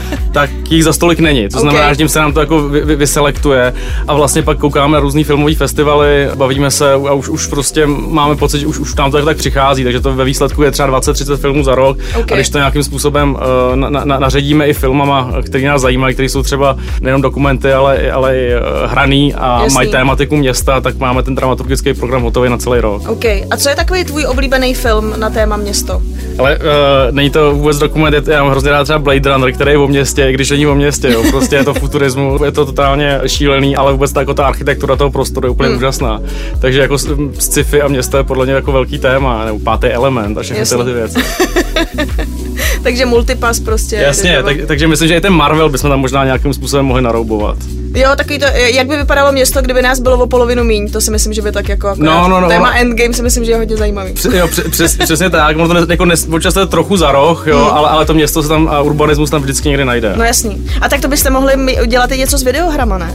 tak 0.36 0.50
jich 0.70 0.84
za 0.84 0.92
stolik 0.92 1.18
není. 1.20 1.48
To 1.48 1.60
znamená, 1.60 1.84
Okay. 1.84 1.94
že 1.94 1.96
tím 1.98 2.08
se 2.08 2.18
nám 2.18 2.32
to 2.32 2.40
jako 2.40 2.68
vy, 2.68 2.80
vy, 2.80 2.96
vyselektuje 2.96 3.72
a 4.08 4.14
vlastně 4.14 4.42
pak 4.42 4.58
koukáme 4.58 4.92
na 4.92 5.00
různý 5.00 5.24
filmový 5.24 5.54
festivaly, 5.54 6.28
bavíme 6.34 6.70
se 6.70 6.92
a 6.92 7.12
už, 7.12 7.28
už 7.28 7.46
prostě 7.46 7.86
máme 7.86 8.36
pocit, 8.36 8.58
že 8.60 8.66
už, 8.66 8.78
už 8.78 8.94
nám 8.94 9.10
to 9.10 9.24
tak 9.24 9.36
přichází, 9.36 9.84
takže 9.84 10.00
to 10.00 10.14
ve 10.14 10.24
výsledku 10.24 10.62
je 10.62 10.70
třeba 10.70 11.00
20-30 11.00 11.36
filmů 11.36 11.64
za 11.64 11.74
rok 11.74 11.98
Okay. 12.10 12.24
a 12.30 12.34
když 12.34 12.48
to 12.48 12.58
nějakým 12.58 12.82
způsobem 12.82 13.34
uh, 13.34 13.76
na, 13.76 13.88
na, 14.04 14.18
naředíme 14.18 14.66
i 14.68 14.72
filmama, 14.72 15.32
které 15.46 15.64
nás 15.64 15.82
zajímají, 15.82 16.14
které 16.14 16.28
jsou 16.28 16.42
třeba 16.42 16.76
nejenom 17.00 17.22
dokumenty, 17.22 17.72
ale, 17.72 18.10
ale 18.10 18.36
i 18.38 18.54
uh, 18.54 18.90
hraný 18.90 19.34
a 19.34 19.62
Jasný. 19.62 19.74
mají 19.74 19.90
tématiku 19.90 20.36
města, 20.36 20.80
tak 20.80 20.96
máme 20.98 21.22
ten 21.22 21.34
dramaturgický 21.34 21.94
program 21.94 22.22
hotový 22.22 22.50
na 22.50 22.56
celý 22.58 22.80
rok. 22.80 23.08
OK. 23.08 23.24
A 23.24 23.56
co 23.56 23.68
je 23.68 23.76
takový 23.76 24.04
tvůj 24.04 24.26
oblíbený 24.26 24.74
film 24.74 25.14
na 25.16 25.30
téma 25.30 25.56
město? 25.56 26.02
Ale 26.38 26.56
uh, 26.58 26.62
není 27.10 27.30
to 27.30 27.52
vůbec 27.54 27.78
dokument, 27.78 28.28
já 28.28 28.42
mám 28.42 28.50
hrozně 28.50 28.70
rád 28.70 28.84
třeba 28.84 28.98
Blade 28.98 29.32
Runner, 29.32 29.52
který 29.52 29.70
je 29.70 29.78
o 29.78 29.88
městě, 29.88 30.25
i 30.30 30.32
když 30.34 30.50
není 30.50 30.66
o 30.66 30.74
městě, 30.74 31.08
jo. 31.12 31.22
prostě 31.30 31.56
je 31.56 31.64
to 31.64 31.74
futurismu, 31.74 32.44
je 32.44 32.52
to 32.52 32.66
totálně 32.66 33.20
šílený, 33.26 33.76
ale 33.76 33.92
vůbec 33.92 34.12
ta, 34.12 34.20
jako 34.20 34.34
ta 34.34 34.46
architektura 34.46 34.96
toho 34.96 35.10
prostoru 35.10 35.46
je 35.46 35.50
úplně 35.50 35.68
Hmm. 35.68 35.78
úžasná. 35.78 36.20
Takže 36.60 36.80
jako 36.80 36.98
sci-fi 37.38 37.82
a 37.82 37.88
město 37.88 38.16
je 38.16 38.24
podle 38.24 38.44
mě 38.44 38.54
jako 38.54 38.72
velký 38.72 38.98
téma, 38.98 39.44
nebo 39.44 39.58
pátý 39.58 39.86
element 39.86 40.38
a 40.38 40.42
všechny 40.42 40.58
Jasný. 40.60 40.76
tyhle 40.78 40.84
ty 40.84 40.92
věci. 40.98 41.18
Takže 42.82 43.06
multipass 43.06 43.60
prostě. 43.60 43.96
Jasně, 43.96 44.42
tak, 44.42 44.56
takže 44.66 44.88
myslím, 44.88 45.08
že 45.08 45.16
i 45.16 45.20
ten 45.20 45.32
Marvel 45.32 45.68
bychom 45.68 45.90
tam 45.90 46.00
možná 46.00 46.24
nějakým 46.24 46.54
způsobem 46.54 46.86
mohli 46.86 47.02
naroubovat. 47.02 47.56
Jo, 47.94 48.10
takový 48.16 48.38
to, 48.38 48.44
jak 48.74 48.86
by 48.86 48.96
vypadalo 48.96 49.32
město, 49.32 49.62
kdyby 49.62 49.82
nás 49.82 50.00
bylo 50.00 50.16
o 50.18 50.26
polovinu 50.26 50.64
míň, 50.64 50.90
to 50.90 51.00
si 51.00 51.10
myslím, 51.10 51.32
že 51.32 51.42
by 51.42 51.52
tak 51.52 51.68
jako 51.68 51.94
No, 51.96 52.28
no, 52.28 52.40
no, 52.40 52.48
Téma 52.48 52.68
ono- 52.70 52.78
Endgame 52.80 53.14
si 53.14 53.22
myslím, 53.22 53.44
že 53.44 53.50
je 53.52 53.56
hodně 53.56 53.76
zajímavý. 53.76 54.12
Přes, 54.12 54.34
jo, 54.34 54.48
přes, 54.48 54.66
přes, 54.70 54.96
přesně 54.96 55.30
tak, 55.30 55.56
ono 55.56 55.68
to 55.68 55.74
ne, 55.74 55.80
jako 55.88 56.04
nes, 56.04 56.28
občas 56.32 56.54
to 56.54 56.60
je 56.60 56.66
trochu 56.66 56.96
za 56.96 57.12
roh, 57.12 57.46
jo, 57.46 57.70
ale, 57.72 57.88
ale 57.88 58.04
to 58.06 58.14
město 58.14 58.42
se 58.42 58.48
tam 58.48 58.68
a 58.68 58.80
urbanismus 58.80 59.30
tam 59.30 59.42
vždycky 59.42 59.68
někde 59.68 59.84
najde. 59.84 60.12
No 60.16 60.24
jasný. 60.24 60.66
A 60.80 60.88
tak 60.88 61.00
to 61.00 61.08
byste 61.08 61.30
mohli 61.30 61.56
mi- 61.56 61.78
dělat 61.86 62.12
i 62.12 62.18
něco 62.18 62.38
s 62.38 62.42
videohrama, 62.42 62.98
ne? 62.98 63.14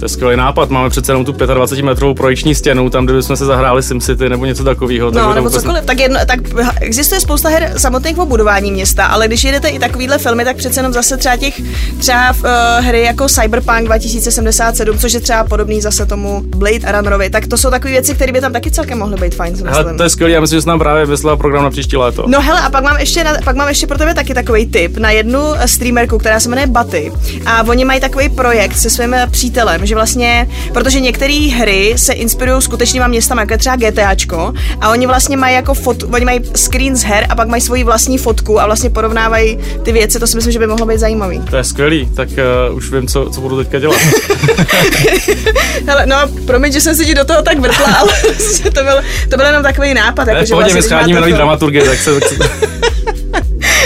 To 0.00 0.04
je 0.04 0.08
skvělý 0.08 0.36
nápad, 0.36 0.70
máme 0.70 0.90
přece 0.90 1.12
jenom 1.12 1.24
tu 1.24 1.32
25 1.32 1.84
metrovou 1.84 2.14
projekční 2.14 2.54
stěnu, 2.54 2.90
tam, 2.90 3.04
kde 3.04 3.14
bychom 3.14 3.36
se 3.36 3.46
zahráli 3.46 3.82
SimCity 3.82 4.28
nebo 4.28 4.46
něco 4.46 4.64
takového. 4.64 5.10
No, 5.10 5.34
nebo 5.34 5.50
cokoliv. 5.50 5.84
Tak, 5.84 6.00
jedno, 6.00 6.20
tak 6.26 6.40
existuje 6.80 7.20
spousta 7.20 7.48
her 7.48 7.72
samotných 7.76 8.18
o 8.18 8.26
budování 8.26 8.72
města, 8.72 9.06
ale 9.06 9.26
když 9.26 9.44
jedete 9.44 9.68
i 9.68 9.78
takovýhle 9.78 10.18
filmy, 10.18 10.44
tak 10.44 10.56
přece 10.56 10.80
jenom 10.80 10.92
zase 10.92 11.16
třeba 11.16 11.36
těch 11.36 11.60
třeba 11.98 12.30
uh, 12.30 12.84
hry 12.84 13.02
jako 13.02 13.28
Cyberpunk 13.28 13.82
2077, 13.84 14.98
což 14.98 15.12
je 15.12 15.20
třeba 15.20 15.44
podobný 15.44 15.80
zase 15.80 16.06
tomu 16.06 16.42
Blade 16.46 16.92
Runnerovi, 16.92 17.30
tak 17.30 17.46
to 17.46 17.56
jsou 17.56 17.70
takové 17.70 17.90
věci, 17.90 18.14
které 18.14 18.32
by 18.32 18.40
tam 18.40 18.52
taky 18.52 18.70
celkem 18.70 18.98
mohly 18.98 19.16
být 19.20 19.34
fajn. 19.34 19.54
Hele, 19.66 19.94
to 19.94 20.02
je 20.02 20.10
skvělé, 20.10 20.32
já 20.32 20.40
myslím, 20.40 20.60
že 20.60 20.66
nám 20.66 20.78
právě 20.78 21.06
vyslal 21.06 21.36
program 21.36 21.64
na 21.64 21.70
příští 21.70 21.96
léto. 21.96 22.24
No 22.26 22.40
hele, 22.40 22.60
a 22.60 22.70
pak 22.70 22.84
mám 22.84 22.98
ještě, 22.98 23.24
na, 23.24 23.32
pak 23.44 23.56
mám 23.56 23.68
ještě 23.68 23.86
pro 23.86 23.98
tebe 23.98 24.14
taky 24.14 24.34
takový 24.34 24.66
tip 24.66 24.96
na 24.96 25.10
jednu 25.10 25.40
eh, 25.54 25.68
streamerku, 25.68 26.18
která 26.18 26.40
se 26.40 26.48
jmenuje 26.48 26.66
Baty. 26.66 27.12
A 27.46 27.62
oni 27.62 27.84
mají 27.84 28.00
takový 28.00 28.28
projekt 28.28 28.76
se 28.76 28.90
svým 28.90 29.14
eh, 29.14 29.26
přítelem, 29.30 29.86
že 29.90 29.94
vlastně, 29.94 30.48
protože 30.72 31.00
některé 31.00 31.50
hry 31.56 31.94
se 31.96 32.12
inspirují 32.12 32.62
skutečnýma 32.62 33.06
městama, 33.06 33.40
jako 33.40 33.52
je 33.52 33.58
třeba 33.58 33.76
GTAčko, 33.76 34.52
a 34.80 34.90
oni 34.90 35.06
vlastně 35.06 35.36
mají 35.36 35.54
jako 35.54 35.74
fot, 35.74 36.02
oni 36.02 36.24
mají 36.24 36.40
screen 36.56 36.96
z 36.96 37.02
her 37.02 37.26
a 37.28 37.34
pak 37.34 37.48
mají 37.48 37.62
svoji 37.62 37.84
vlastní 37.84 38.18
fotku 38.18 38.60
a 38.60 38.66
vlastně 38.66 38.90
porovnávají 38.90 39.58
ty 39.82 39.92
věci, 39.92 40.20
to 40.20 40.26
si 40.26 40.36
myslím, 40.36 40.52
že 40.52 40.58
by 40.58 40.66
mohlo 40.66 40.86
být 40.86 40.98
zajímavý. 40.98 41.38
To 41.50 41.56
je 41.56 41.64
skvělý, 41.64 42.10
tak 42.14 42.28
uh, 42.70 42.76
už 42.76 42.92
vím, 42.92 43.06
co, 43.08 43.30
co 43.30 43.40
budu 43.40 43.56
teďka 43.56 43.78
dělat. 43.78 43.96
Hele, 45.86 46.06
no, 46.06 46.16
promiň, 46.46 46.72
že 46.72 46.80
jsem 46.80 46.94
si 46.94 47.06
ti 47.06 47.14
do 47.14 47.24
toho 47.24 47.42
tak 47.42 47.58
vrtla, 47.58 47.94
ale 47.94 48.12
to 48.62 48.82
byl, 48.82 48.96
to 49.30 49.36
byl 49.36 49.46
jenom 49.46 49.62
takový 49.62 49.94
nápad. 49.94 50.24
Ne, 50.24 50.32
Jako, 50.32 50.46
že 50.46 50.50
pohodě, 50.54 50.66
my 50.66 50.72
vlastně, 50.72 50.80
když 50.80 50.84
scháníme 50.84 51.20
nový 51.20 51.32
dramaturgie, 51.32 51.84
tak 51.84 51.98
se, 51.98 52.20
tak 52.20 52.28
se 52.28 52.36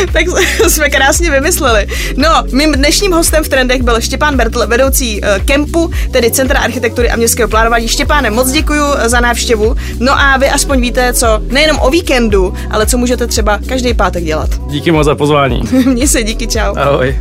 tak 0.13 0.25
jsme 0.69 0.91
krásně 0.91 1.31
vymysleli. 1.31 1.87
No, 2.17 2.29
mým 2.53 2.73
dnešním 2.73 3.13
hostem 3.13 3.45
v 3.45 3.49
Trendech 3.49 3.83
byl 3.83 4.01
Štěpán 4.01 4.37
Bertl, 4.37 4.67
vedoucí 4.67 5.21
uh, 5.21 5.45
kempu, 5.45 5.91
tedy 6.11 6.31
Centra 6.31 6.61
architektury 6.61 7.11
a 7.11 7.17
městského 7.17 7.49
plánování. 7.49 7.89
Štěpáne, 7.89 8.31
moc 8.31 8.51
děkuji 8.51 8.83
za 9.07 9.21
návštěvu. 9.21 9.77
No 10.01 10.21
a 10.21 10.37
vy 10.37 10.49
aspoň 10.49 10.81
víte, 10.81 11.13
co 11.13 11.27
nejenom 11.47 11.79
o 11.81 11.91
víkendu, 11.91 12.55
ale 12.71 12.87
co 12.87 12.99
můžete 12.99 13.27
třeba 13.27 13.59
každý 13.69 13.95
pátek 13.95 14.25
dělat. 14.25 14.51
díky 14.67 14.91
moc 14.91 15.05
za 15.05 15.15
pozvání. 15.15 15.63
Mně 15.87 16.09
se 16.09 16.23
díky, 16.23 16.47
čau. 16.47 16.75
Ahoj. 16.77 17.17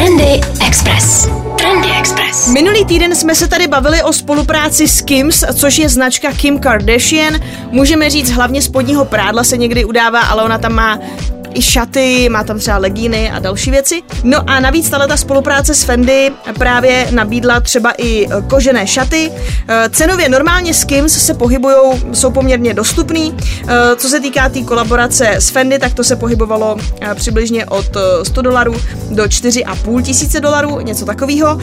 Trendy 0.00 0.40
Express. 0.66 1.28
Trendy 1.58 1.88
Express. 1.98 2.48
Minulý 2.52 2.84
týden 2.84 3.16
jsme 3.16 3.34
se 3.34 3.48
tady 3.48 3.66
bavili 3.66 4.02
o 4.02 4.12
spolupráci 4.12 4.88
s 4.88 5.00
Kims, 5.00 5.44
což 5.54 5.78
je 5.78 5.88
značka 5.88 6.32
Kim 6.32 6.58
Kardashian. 6.58 7.40
Můžeme 7.70 8.10
říct, 8.10 8.30
hlavně 8.30 8.62
spodního 8.62 9.04
prádla 9.04 9.44
se 9.44 9.56
někdy 9.56 9.84
udává, 9.84 10.20
ale 10.20 10.42
ona 10.42 10.58
tam 10.58 10.72
má 10.72 10.98
i 11.54 11.62
šaty, 11.62 12.28
má 12.28 12.44
tam 12.44 12.58
třeba 12.58 12.76
legíny 12.78 13.30
a 13.30 13.38
další 13.38 13.70
věci. 13.70 14.02
No 14.24 14.50
a 14.50 14.60
navíc 14.60 14.90
tato 14.90 15.16
spolupráce 15.16 15.74
s 15.74 15.84
Fendi 15.84 16.32
právě 16.58 17.06
nabídla 17.10 17.60
třeba 17.60 17.92
i 17.98 18.26
kožené 18.48 18.86
šaty. 18.86 19.32
E, 19.68 19.90
Cenově 19.90 20.28
normálně 20.28 20.74
s 20.74 20.84
Kims 20.84 21.12
se 21.12 21.34
pohybují, 21.34 21.76
jsou 22.12 22.30
poměrně 22.30 22.74
dostupný. 22.74 23.36
E, 23.68 23.96
Co 23.96 24.08
se 24.08 24.20
týká 24.20 24.48
té 24.48 24.50
tý 24.50 24.64
kolaborace 24.64 25.28
s 25.28 25.50
Fendi, 25.50 25.78
tak 25.78 25.94
to 25.94 26.04
se 26.04 26.16
pohybovalo 26.16 26.76
e, 27.00 27.14
přibližně 27.14 27.66
od 27.66 27.96
e, 27.96 28.24
100 28.24 28.42
dolarů 28.42 28.74
do 29.10 29.22
4,5 29.22 30.02
tisíce 30.02 30.40
dolarů, 30.40 30.80
něco 30.80 31.04
takového. 31.04 31.58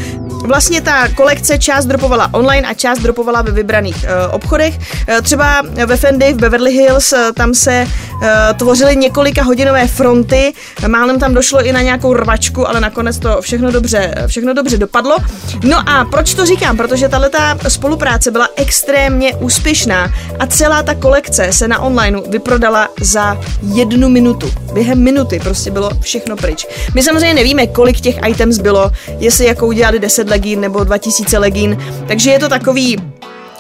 Vlastně 0.46 0.82
ta 0.82 1.08
kolekce 1.08 1.58
část 1.58 1.86
dropovala 1.86 2.30
online 2.34 2.68
a 2.68 2.74
část 2.74 3.00
dropovala 3.00 3.42
ve 3.42 3.52
vybraných 3.52 4.06
obchodech. 4.32 4.80
Třeba 5.22 5.62
ve 5.86 5.98
Fendi 5.98 6.34
v 6.34 6.38
Beverly 6.38 6.72
Hills 6.72 7.14
tam 7.36 7.54
se 7.54 7.88
e, 8.24 8.54
tvořily 8.54 8.96
několika 8.96 9.44
hodinové 9.44 9.88
fronty, 9.88 10.54
málem 10.88 11.20
tam 11.20 11.34
došlo 11.34 11.66
i 11.66 11.72
na 11.72 11.82
nějakou 11.82 12.14
rvačku, 12.14 12.70
ale 12.70 12.82
nakonec 12.82 13.20
to 13.20 13.42
všechno 13.42 13.72
dobře, 13.72 14.16
všechno 14.28 14.54
dobře 14.54 14.78
dopadlo. 14.78 15.18
No 15.64 15.90
a 15.90 16.06
proč 16.06 16.34
to 16.34 16.46
říkám? 16.46 16.78
Protože 16.78 17.10
tato 17.10 17.70
spolupráce 17.70 18.32
byla 18.32 18.48
extrémně 18.56 19.36
úspěšná 19.36 20.14
a 20.40 20.48
celá 20.48 20.84
ta 20.84 20.96
kolekce 20.96 21.54
se 21.54 21.68
na 21.68 21.80
online 21.80 22.22
vyprodala 22.30 22.88
za 23.02 23.38
jednu 23.74 24.10
minutu. 24.10 24.52
Během 24.74 25.04
minuty 25.04 25.40
prostě 25.40 25.72
bylo 25.72 25.92
všechno 26.02 26.36
pryč. 26.36 26.68
My 26.96 27.04
samozřejmě 27.04 27.34
nevíme, 27.34 27.68
kolik 27.68 28.00
těch 28.00 28.16
items 28.28 28.58
bylo, 28.58 28.92
jestli 29.20 29.46
jako 29.46 29.68
udělali 29.68 30.00
10 30.00 30.30
legín 30.30 30.62
nebo 30.62 30.84
2000 30.84 31.38
legín, 31.38 31.78
takže 32.08 32.32
je 32.32 32.40
to 32.40 32.50
takový 32.50 32.98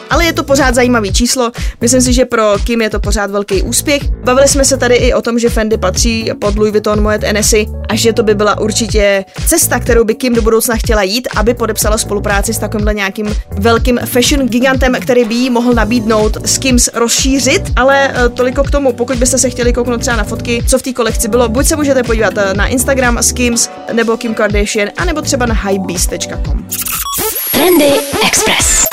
ale 0.09 0.25
je 0.25 0.33
to 0.33 0.43
pořád 0.43 0.75
zajímavý 0.75 1.13
číslo. 1.13 1.51
Myslím 1.81 2.01
si, 2.01 2.13
že 2.13 2.25
pro 2.25 2.53
Kim 2.63 2.81
je 2.81 2.89
to 2.89 2.99
pořád 2.99 3.31
velký 3.31 3.61
úspěch. 3.61 4.03
Bavili 4.23 4.47
jsme 4.47 4.65
se 4.65 4.77
tady 4.77 4.95
i 4.95 5.13
o 5.13 5.21
tom, 5.21 5.39
že 5.39 5.49
Fendi 5.49 5.77
patří 5.77 6.31
pod 6.41 6.57
Louis 6.57 6.71
Vuitton 6.71 7.01
Moet 7.01 7.23
Hennessy 7.23 7.65
a 7.89 7.95
že 7.95 8.13
to 8.13 8.23
by 8.23 8.35
byla 8.35 8.59
určitě 8.59 9.25
cesta, 9.47 9.79
kterou 9.79 10.03
by 10.03 10.15
Kim 10.15 10.35
do 10.35 10.41
budoucna 10.41 10.75
chtěla 10.75 11.03
jít, 11.03 11.27
aby 11.35 11.53
podepsala 11.53 11.97
spolupráci 11.97 12.53
s 12.53 12.57
takovýmhle 12.57 12.93
nějakým 12.93 13.35
velkým 13.51 13.99
fashion 14.05 14.47
gigantem, 14.47 14.95
který 15.01 15.25
by 15.25 15.35
jí 15.35 15.49
mohl 15.49 15.73
nabídnout 15.73 16.37
s 16.45 16.57
Kims 16.57 16.89
rozšířit, 16.93 17.61
ale 17.75 18.09
eh, 18.09 18.29
toliko 18.29 18.63
k 18.63 18.71
tomu, 18.71 18.93
pokud 18.93 19.17
byste 19.17 19.37
se 19.37 19.49
chtěli 19.49 19.73
kouknout 19.73 20.01
třeba 20.01 20.17
na 20.17 20.23
fotky, 20.23 20.63
co 20.67 20.77
v 20.77 20.81
té 20.81 20.93
kolekci 20.93 21.27
bylo, 21.27 21.49
buď 21.49 21.65
se 21.65 21.75
můžete 21.75 22.03
podívat 22.03 22.33
eh, 22.37 22.53
na 22.53 22.67
Instagram 22.67 23.17
s 23.17 23.31
Kims 23.31 23.69
nebo 23.93 24.17
Kim 24.17 24.33
Kardashian, 24.33 24.89
anebo 24.97 25.21
třeba 25.21 25.45
na 25.45 25.55
hypebeast.com. 25.55 26.67
Trendy 27.51 27.91
Express. 28.27 28.86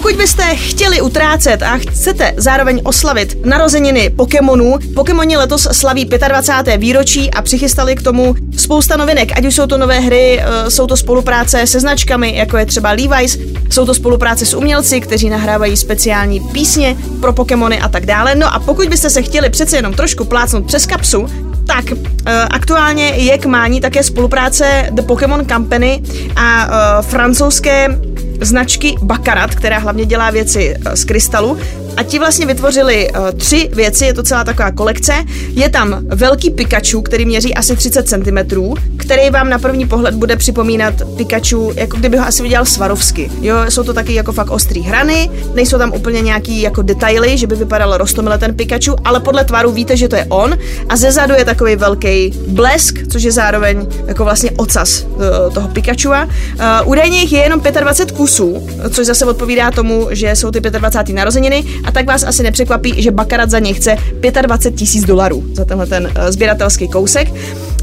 Pokud 0.00 0.16
byste 0.16 0.42
chtěli 0.56 1.00
utrácet 1.00 1.62
a 1.62 1.78
chcete 1.78 2.34
zároveň 2.36 2.80
oslavit 2.84 3.46
narozeniny 3.46 4.10
Pokémonů, 4.10 4.78
Pokémoni 4.94 5.36
letos 5.36 5.68
slaví 5.72 6.04
25. 6.04 6.76
výročí 6.80 7.30
a 7.30 7.42
přichystali 7.42 7.96
k 7.96 8.02
tomu 8.02 8.34
spousta 8.56 8.96
novinek, 8.96 9.32
ať 9.38 9.46
už 9.46 9.54
jsou 9.54 9.66
to 9.66 9.78
nové 9.78 10.00
hry, 10.00 10.40
eh, 10.40 10.70
jsou 10.70 10.86
to 10.86 10.96
spolupráce 10.96 11.66
se 11.66 11.80
značkami, 11.80 12.36
jako 12.36 12.56
je 12.56 12.66
třeba 12.66 12.90
Levi's, 12.90 13.38
jsou 13.70 13.86
to 13.86 13.94
spolupráce 13.94 14.46
s 14.46 14.54
umělci, 14.54 15.00
kteří 15.00 15.30
nahrávají 15.30 15.76
speciální 15.76 16.40
písně 16.40 16.96
pro 17.20 17.32
Pokémony 17.32 17.80
a 17.80 17.88
tak 17.88 18.06
dále. 18.06 18.34
No 18.34 18.54
a 18.54 18.58
pokud 18.58 18.88
byste 18.88 19.10
se 19.10 19.22
chtěli 19.22 19.50
přece 19.50 19.76
jenom 19.76 19.94
trošku 19.94 20.24
plácnout 20.24 20.66
přes 20.66 20.86
kapsu, 20.86 21.26
tak 21.66 21.84
uh, 21.92 21.98
aktuálně 22.50 23.06
je 23.06 23.38
k 23.38 23.46
mání 23.46 23.80
také 23.80 24.02
spolupráce 24.02 24.88
The 24.90 25.02
Pokémon 25.02 25.46
Company 25.46 26.02
a 26.36 26.66
uh, 26.66 27.06
francouzské 27.06 27.88
značky 28.40 28.94
Baccarat, 29.02 29.54
která 29.54 29.78
hlavně 29.78 30.06
dělá 30.06 30.30
věci 30.30 30.74
uh, 30.76 30.92
z 30.92 31.04
krystalu. 31.04 31.58
A 31.96 32.02
ti 32.02 32.18
vlastně 32.18 32.46
vytvořili 32.46 33.10
uh, 33.10 33.30
tři 33.30 33.70
věci, 33.72 34.04
je 34.04 34.14
to 34.14 34.22
celá 34.22 34.44
taková 34.44 34.70
kolekce. 34.70 35.12
Je 35.48 35.68
tam 35.68 36.00
velký 36.06 36.50
Pikachu, 36.50 37.02
který 37.02 37.26
měří 37.26 37.54
asi 37.54 37.76
30 37.76 38.08
cm, 38.08 38.38
který 38.96 39.30
vám 39.30 39.50
na 39.50 39.58
první 39.58 39.86
pohled 39.86 40.14
bude 40.14 40.36
připomínat 40.36 40.94
Pikachu, 41.16 41.72
jako 41.76 41.96
kdyby 41.96 42.16
ho 42.16 42.26
asi 42.26 42.42
viděl 42.42 42.64
Svarovsky. 42.64 43.30
Jo, 43.40 43.56
jsou 43.68 43.82
to 43.82 43.92
taky 43.92 44.14
jako 44.14 44.32
fakt 44.32 44.50
ostrý 44.50 44.80
hrany, 44.80 45.30
nejsou 45.54 45.78
tam 45.78 45.92
úplně 45.92 46.20
nějaký 46.20 46.60
jako 46.60 46.82
detaily, 46.82 47.38
že 47.38 47.46
by 47.46 47.54
vypadal 47.54 47.96
rostomile 47.96 48.38
ten 48.38 48.54
Pikachu, 48.54 48.96
ale 49.04 49.20
podle 49.20 49.44
tvaru 49.44 49.72
víte, 49.72 49.96
že 49.96 50.08
to 50.08 50.16
je 50.16 50.26
on. 50.28 50.58
A 50.88 50.96
ze 50.96 51.12
zadu 51.12 51.34
je 51.34 51.44
takový 51.44 51.76
velký 51.76 52.32
blesk, 52.48 52.98
což 53.12 53.22
je 53.22 53.32
zároveň 53.32 53.86
jako 54.06 54.24
vlastně 54.24 54.50
ocas 54.50 55.04
eh, 55.04 55.50
toho 55.54 55.68
Pikachua. 55.68 56.24
Uh, 56.24 56.30
údajně 56.84 57.20
jich 57.20 57.32
je 57.32 57.40
jenom 57.40 57.60
25 57.60 58.16
kusů, 58.16 58.68
což 58.90 59.06
zase 59.06 59.24
odpovídá 59.24 59.70
tomu, 59.70 60.08
že 60.10 60.36
jsou 60.36 60.50
ty 60.50 60.60
25. 60.60 61.14
narozeniny 61.14 61.64
a 61.84 61.89
tak 61.90 62.06
vás 62.06 62.22
asi 62.22 62.42
nepřekvapí, 62.42 63.02
že 63.02 63.10
Bakarat 63.10 63.50
za 63.50 63.58
ně 63.58 63.74
chce 63.74 63.96
25 64.42 64.78
tisíc 64.78 65.04
dolarů 65.04 65.44
za 65.52 65.64
tenhle 65.64 65.86
ten 65.86 66.04
uh, 66.04 66.30
sběratelský 66.30 66.88
kousek. 66.88 67.28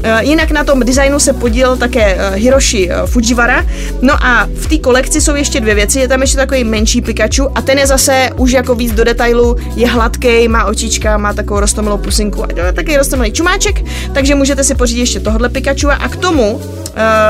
Eh, 0.02 0.24
Jinak 0.24 0.50
na 0.50 0.64
tom 0.64 0.80
designu 0.80 1.18
se 1.18 1.32
podílel 1.32 1.76
také 1.76 2.16
eh, 2.18 2.36
Hiroshi 2.36 2.90
eh, 2.90 3.06
Fujiwara. 3.06 3.66
No 4.02 4.14
a 4.24 4.48
v 4.54 4.66
té 4.66 4.78
kolekci 4.78 5.20
jsou 5.20 5.34
ještě 5.34 5.60
dvě 5.60 5.74
věci. 5.74 6.00
Je 6.00 6.08
tam 6.08 6.20
ještě 6.20 6.36
takový 6.36 6.64
menší 6.64 7.00
Pikachu 7.00 7.58
a 7.58 7.62
ten 7.62 7.78
je 7.78 7.86
zase 7.86 8.30
už 8.36 8.52
jako 8.52 8.74
víc 8.74 8.92
do 8.92 9.04
detailu, 9.04 9.56
je 9.76 9.88
hladký, 9.88 10.48
má 10.48 10.64
očička, 10.64 11.18
má 11.18 11.32
takovou 11.32 11.60
rostomilou 11.60 11.98
pusinku 11.98 12.44
a 12.44 12.72
taky 12.72 12.96
rostomilý 12.96 13.32
čumáček, 13.32 13.84
takže 14.14 14.34
můžete 14.34 14.64
si 14.64 14.74
pořídit 14.74 15.00
ještě 15.00 15.20
tohle 15.20 15.48
Pikachu 15.48 15.88
a 15.90 16.08
k 16.08 16.16
tomu 16.16 16.52
uh, 16.52 16.62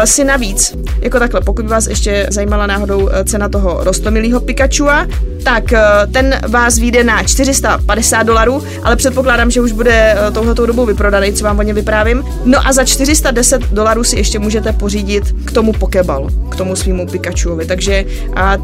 si 0.05 0.25
navíc, 0.25 0.77
jako 1.01 1.19
takhle, 1.19 1.41
pokud 1.41 1.67
vás 1.67 1.87
ještě 1.87 2.27
zajímala 2.31 2.67
náhodou 2.67 3.11
cena 3.25 3.49
toho 3.49 3.79
rostomilého 3.85 4.41
Pikachua, 4.41 5.07
tak 5.45 5.65
uh, 5.73 6.13
ten 6.13 6.41
vás 6.49 6.79
vyjde 6.79 7.05
na 7.05 7.23
450 7.23 8.23
dolarů, 8.23 8.63
ale 8.83 8.97
předpokládám, 8.97 9.51
že 9.51 9.61
už 9.61 9.73
bude 9.73 10.17
uh, 10.29 10.35
touhletou 10.35 10.67
dobou 10.67 10.87
vyprodaný, 10.87 11.33
co 11.33 11.45
vám 11.45 11.59
o 11.59 11.63
něm 11.63 11.77
vyprávím. 11.77 12.25
No 12.45 12.67
a 12.67 12.73
za 12.73 12.85
410 12.85 13.63
dolarů 13.63 14.05
si 14.05 14.17
ještě 14.17 14.39
můžete 14.39 14.73
pořídit 14.73 15.25
k 15.45 15.53
tomu 15.53 15.73
Pokeball, 15.73 16.29
k 16.51 16.57
tomu 16.57 16.77
svýmu 16.77 17.07
Pikachuovi, 17.07 17.67
takže 17.67 18.05
a 18.37 18.57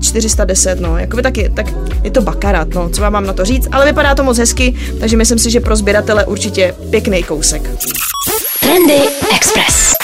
410, 0.00 0.80
no, 0.80 0.98
jakoby 0.98 1.22
taky, 1.22 1.52
tak 1.54 1.66
je 2.02 2.10
to 2.10 2.22
bakarat, 2.22 2.68
no, 2.74 2.90
co 2.90 3.00
vám 3.00 3.12
mám 3.12 3.26
na 3.26 3.32
to 3.32 3.44
říct, 3.44 3.68
ale 3.72 3.86
vypadá 3.86 4.14
to 4.14 4.24
moc 4.24 4.38
hezky, 4.38 4.74
takže 5.00 5.16
myslím 5.16 5.38
si, 5.38 5.50
že 5.50 5.60
pro 5.60 5.76
sběratele 5.76 6.24
určitě 6.24 6.74
pěkný 6.90 7.22
kousek. 7.22 7.70
Trendy 8.60 8.98
Express. 9.36 10.03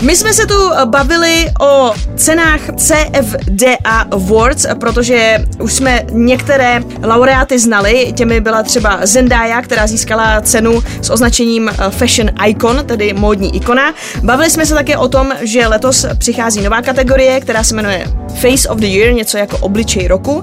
My 0.00 0.16
jsme 0.16 0.32
se 0.32 0.46
tu 0.46 0.54
bavili 0.84 1.46
o 1.60 1.94
cenách 2.16 2.60
CFDA 2.76 4.06
Awards, 4.10 4.66
protože 4.80 5.44
už 5.60 5.72
jsme 5.72 6.02
některé 6.10 6.82
laureáty 7.02 7.58
znali. 7.58 8.12
Těmi 8.16 8.40
byla 8.40 8.62
třeba 8.62 9.00
Zendaya, 9.02 9.62
která 9.62 9.86
získala 9.86 10.40
cenu 10.40 10.82
s 11.02 11.10
označením 11.10 11.70
Fashion 11.90 12.30
Icon, 12.46 12.86
tedy 12.86 13.12
módní 13.12 13.56
ikona. 13.56 13.94
Bavili 14.22 14.50
jsme 14.50 14.66
se 14.66 14.74
také 14.74 14.96
o 14.96 15.08
tom, 15.08 15.32
že 15.40 15.66
letos 15.66 16.06
přichází 16.18 16.60
nová 16.60 16.82
kategorie, 16.82 17.40
která 17.40 17.64
se 17.64 17.74
jmenuje 17.74 18.17
Face 18.34 18.68
of 18.68 18.78
the 18.78 18.86
Year, 18.86 19.12
něco 19.12 19.38
jako 19.38 19.58
obličej 19.58 20.08
roku. 20.08 20.42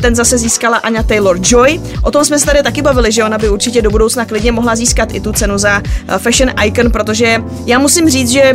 Ten 0.00 0.14
zase 0.14 0.38
získala 0.38 0.76
Anya 0.76 1.02
Taylor-Joy. 1.02 1.80
O 2.02 2.10
tom 2.10 2.24
jsme 2.24 2.38
se 2.38 2.46
tady 2.46 2.62
taky 2.62 2.82
bavili, 2.82 3.12
že 3.12 3.24
ona 3.24 3.38
by 3.38 3.48
určitě 3.48 3.82
do 3.82 3.90
budoucna 3.90 4.24
klidně 4.24 4.52
mohla 4.52 4.76
získat 4.76 5.14
i 5.14 5.20
tu 5.20 5.32
cenu 5.32 5.58
za 5.58 5.82
Fashion 6.18 6.52
Icon, 6.64 6.92
protože 6.92 7.42
já 7.66 7.78
musím 7.78 8.10
říct, 8.10 8.30
že 8.30 8.54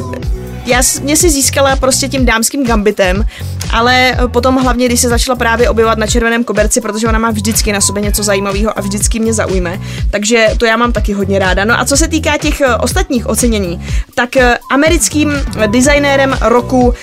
já 0.65 0.81
mě 1.01 1.17
si 1.17 1.29
získala 1.29 1.75
prostě 1.75 2.07
tím 2.07 2.25
dámským 2.25 2.65
gambitem, 2.65 3.25
ale 3.71 4.11
eh, 4.11 4.27
potom 4.27 4.55
hlavně, 4.55 4.85
když 4.85 4.99
se 4.99 5.09
začala 5.09 5.35
právě 5.35 5.69
objevovat 5.69 5.97
na 5.97 6.07
červeném 6.07 6.43
koberci, 6.43 6.81
protože 6.81 7.07
ona 7.07 7.19
má 7.19 7.31
vždycky 7.31 7.71
na 7.71 7.81
sobě 7.81 8.01
něco 8.01 8.23
zajímavého 8.23 8.77
a 8.77 8.81
vždycky 8.81 9.19
mě 9.19 9.33
zaujme. 9.33 9.79
Takže 10.11 10.47
to 10.57 10.65
já 10.65 10.77
mám 10.77 10.91
taky 10.91 11.13
hodně 11.13 11.39
ráda. 11.39 11.65
No 11.65 11.79
a 11.79 11.85
co 11.85 11.97
se 11.97 12.07
týká 12.07 12.37
těch 12.37 12.61
eh, 12.61 12.75
ostatních 12.75 13.27
ocenění, 13.27 13.85
tak 14.15 14.37
eh, 14.37 14.57
americkým 14.71 15.33
designérem 15.67 16.37
roku 16.41 16.93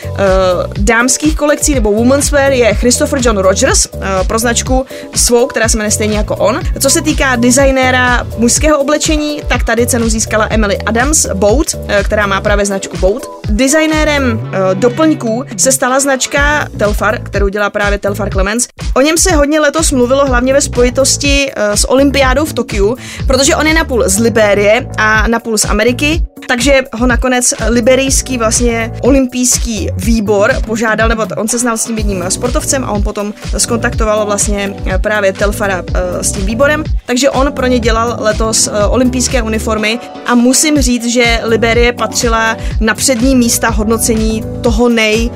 dámských 0.79 1.37
kolekcí 1.37 1.75
nebo 1.75 1.93
women's 1.93 2.31
wear 2.31 2.53
je 2.53 2.75
Christopher 2.75 3.19
John 3.23 3.39
Rogers 3.39 3.87
pro 4.27 4.39
značku 4.39 4.87
svou, 5.15 5.47
která 5.47 5.69
se 5.69 5.77
jmenuje 5.79 5.91
stejně 5.91 6.17
jako 6.17 6.37
on. 6.37 6.61
Co 6.81 6.91
se 6.91 7.01
týká 7.03 7.37
designéra 7.37 8.27
mužského 8.39 8.79
oblečení, 8.79 9.43
tak 9.49 9.65
tady 9.65 9.87
cenu 9.87 10.09
získala 10.09 10.47
Emily 10.51 10.79
Adams 10.79 11.27
Boat, 11.35 11.67
která 12.05 12.27
má 12.27 12.41
právě 12.41 12.67
značku 12.67 12.97
Boat. 12.97 13.23
Designérem 13.53 14.41
uh, 14.43 14.51
doplňků 14.75 15.45
se 15.57 15.73
stala 15.73 16.01
značka 16.01 16.69
Telfar, 16.79 17.23
kterou 17.23 17.49
dělá 17.49 17.71
právě 17.71 17.99
Telfar 17.99 18.31
Clemens. 18.31 18.69
O 18.95 19.01
něm 19.01 19.19
se 19.19 19.33
hodně 19.33 19.61
letos 19.61 19.93
mluvilo 19.93 20.27
hlavně 20.27 20.53
ve 20.53 20.61
spojitosti 20.61 21.53
uh, 21.57 21.75
s 21.75 21.91
olympiádou 21.91 22.45
v 22.45 22.53
Tokiu, 22.53 22.97
protože 23.27 23.57
on 23.57 23.67
je 23.67 23.75
napůl 23.75 24.03
z 24.07 24.19
Libérie 24.19 24.89
a 24.99 25.29
napůl 25.29 25.59
z 25.59 25.65
Ameriky, 25.65 26.23
takže 26.49 26.81
ho 26.93 27.07
nakonec 27.07 27.55
liberijský 27.69 28.39
vlastně 28.39 28.93
olympijský 29.03 29.89
výbor 29.97 30.55
požádal, 30.67 31.09
nebo 31.09 31.27
on 31.37 31.49
se 31.49 31.59
znal 31.59 31.77
s 31.77 31.85
tím 31.85 31.99
jedním 31.99 32.25
sportovcem 32.29 32.85
a 32.85 32.91
on 32.91 33.03
potom 33.03 33.35
skontaktoval 33.59 34.27
vlastně 34.27 34.75
právě 35.01 35.33
Telfara 35.33 35.83
s 36.21 36.33
tím 36.33 36.47
výborem, 36.47 36.85
takže 37.07 37.31
on 37.31 37.53
pro 37.53 37.67
ně 37.67 37.79
dělal 37.79 38.17
letos 38.21 38.71
olympijské 38.89 39.43
uniformy 39.43 39.99
a 40.27 40.35
musím 40.35 40.81
říct, 40.81 41.07
že 41.07 41.41
Liberie 41.45 41.93
patřila 41.93 42.57
na 42.81 42.95
přední 42.95 43.35
místa 43.43 43.71
hodnocení 43.71 44.45
toho 44.63 44.89
nej, 44.89 45.31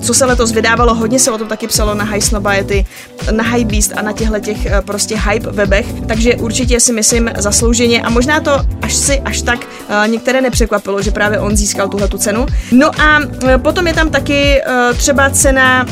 co 0.00 0.14
se 0.14 0.24
letos 0.24 0.52
vydávalo, 0.52 0.94
hodně 0.94 1.18
se 1.18 1.30
o 1.30 1.38
tom 1.38 1.48
taky 1.48 1.66
psalo 1.66 1.94
na 1.94 2.04
High 2.04 2.20
Snobiety, 2.20 2.86
na 3.30 3.44
High 3.44 3.64
Beast 3.64 3.92
a 3.96 4.02
na 4.02 4.12
těchto 4.12 4.38
těch 4.40 4.66
eh, 4.66 4.82
prostě 4.82 5.18
hype 5.18 5.50
webech, 5.50 5.86
takže 6.08 6.36
určitě 6.36 6.80
si 6.80 6.92
myslím 6.92 7.30
zaslouženě 7.38 8.02
a 8.02 8.10
možná 8.10 8.40
to 8.40 8.60
až 8.82 8.94
si 8.94 9.20
až 9.20 9.42
tak 9.42 9.58
uh, 9.58 10.08
některé 10.08 10.40
nepřekvapilo, 10.40 11.02
že 11.02 11.10
právě 11.10 11.38
on 11.38 11.56
získal 11.56 11.88
tuhle 11.88 12.08
tu 12.08 12.18
cenu. 12.18 12.46
No 12.72 13.00
a 13.00 13.18
uh, 13.18 13.58
potom 13.62 13.86
je 13.86 13.94
tam 13.94 14.10
taky 14.10 14.60
třeba 14.96 15.30
cena 15.30 15.86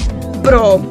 pro 0.47 0.75
uh, 0.75 0.83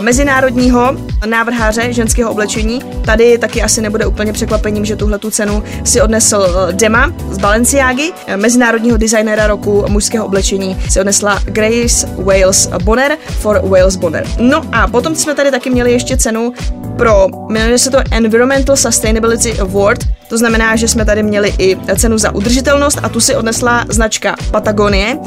mezinárodního 0.00 0.96
návrháře 1.26 1.92
ženského 1.92 2.30
oblečení. 2.30 2.80
Tady 3.04 3.38
taky 3.38 3.62
asi 3.62 3.80
nebude 3.80 4.06
úplně 4.06 4.32
překvapením, 4.32 4.84
že 4.84 4.96
tuhle 4.96 5.18
tu 5.18 5.30
cenu 5.30 5.62
si 5.84 6.00
odnesl 6.00 6.36
uh, 6.36 6.72
Dema 6.72 7.12
z 7.30 7.38
Balenciágy, 7.38 8.12
mezinárodního 8.36 8.96
designéra 8.96 9.46
roku 9.46 9.84
mužského 9.88 10.26
oblečení 10.26 10.76
si 10.90 11.00
odnesla 11.00 11.40
Grace 11.44 12.06
Wales 12.16 12.68
Bonner 12.84 13.16
for 13.30 13.60
Wales 13.64 13.96
Bonner. 13.96 14.26
No 14.38 14.62
a 14.72 14.88
potom 14.88 15.14
jsme 15.14 15.34
tady 15.34 15.50
taky 15.50 15.70
měli 15.70 15.92
ještě 15.92 16.16
cenu 16.16 16.52
pro, 16.96 17.26
jmenuje 17.48 17.78
se 17.78 17.90
to 17.90 17.98
Environmental 18.10 18.76
Sustainability 18.76 19.58
Award, 19.58 19.98
to 20.34 20.38
znamená, 20.38 20.76
že 20.76 20.88
jsme 20.88 21.04
tady 21.04 21.22
měli 21.22 21.54
i 21.58 21.76
cenu 21.96 22.18
za 22.18 22.34
udržitelnost 22.34 22.98
a 23.02 23.08
tu 23.08 23.20
si 23.20 23.36
odnesla 23.36 23.84
značka 23.88 24.34
Patagonie. 24.50 25.18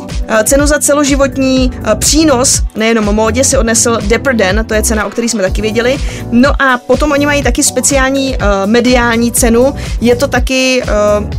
Cenu 0.44 0.68
za 0.68 0.80
celoživotní 0.80 1.72
přínos, 2.00 2.62
nejenom 2.76 3.16
módě, 3.16 3.44
si 3.44 3.58
odnesl 3.58 3.98
Dapper 4.08 4.36
Dan, 4.36 4.66
to 4.66 4.74
je 4.74 4.84
cena, 4.84 5.06
o 5.06 5.10
které 5.10 5.30
jsme 5.30 5.44
taky 5.44 5.62
věděli. 5.62 5.98
No 6.32 6.62
a 6.62 6.78
potom 6.78 7.12
oni 7.12 7.26
mají 7.26 7.44
taky 7.44 7.64
speciální 7.64 8.38
uh, 8.38 8.44
mediální 8.66 9.32
cenu, 9.32 9.76
je 10.02 10.16
to 10.16 10.28
taky 10.28 10.84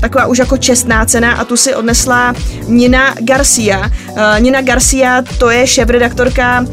taková 0.00 0.26
už 0.26 0.38
jako 0.38 0.57
čestná 0.57 1.04
cena 1.04 1.33
a 1.33 1.44
tu 1.44 1.57
si 1.57 1.74
odnesla 1.74 2.35
Nina 2.66 3.14
Garcia. 3.20 3.90
Nina 4.38 4.62
Garcia 4.62 5.22
to 5.38 5.50
je 5.50 5.66
šéf-redaktorka 5.66 6.66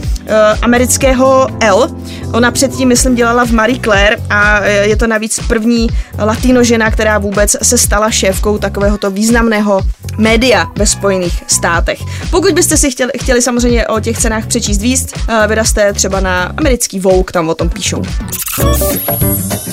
amerického 0.61 1.47
L. 1.59 1.89
Ona 2.33 2.51
předtím, 2.51 2.87
myslím, 2.87 3.15
dělala 3.15 3.45
v 3.45 3.51
Marie 3.51 3.79
Claire 3.79 4.17
a 4.29 4.65
je 4.65 4.95
to 4.95 5.07
navíc 5.07 5.39
první 5.47 5.89
latino 6.19 6.63
žena, 6.63 6.84
která 6.91 7.17
vůbec 7.17 7.55
se 7.61 7.77
stala 7.77 8.11
šéfkou 8.11 8.57
takovéhoto 8.57 9.11
významného 9.11 9.81
média 10.17 10.67
ve 10.77 10.85
Spojených 10.85 11.43
státech. 11.47 11.99
Pokud 12.31 12.53
byste 12.53 12.77
si 12.77 12.91
chtěli, 12.91 13.11
chtěli 13.21 13.41
samozřejmě 13.41 13.87
o 13.87 13.99
těch 13.99 14.17
cenách 14.17 14.47
přečíst 14.47 14.81
víc, 14.81 15.13
vyraste 15.47 15.93
třeba 15.93 16.19
na 16.19 16.43
americký 16.57 16.99
Vogue, 16.99 17.33
tam 17.33 17.49
o 17.49 17.55
tom 17.55 17.69
píšou. 17.69 18.01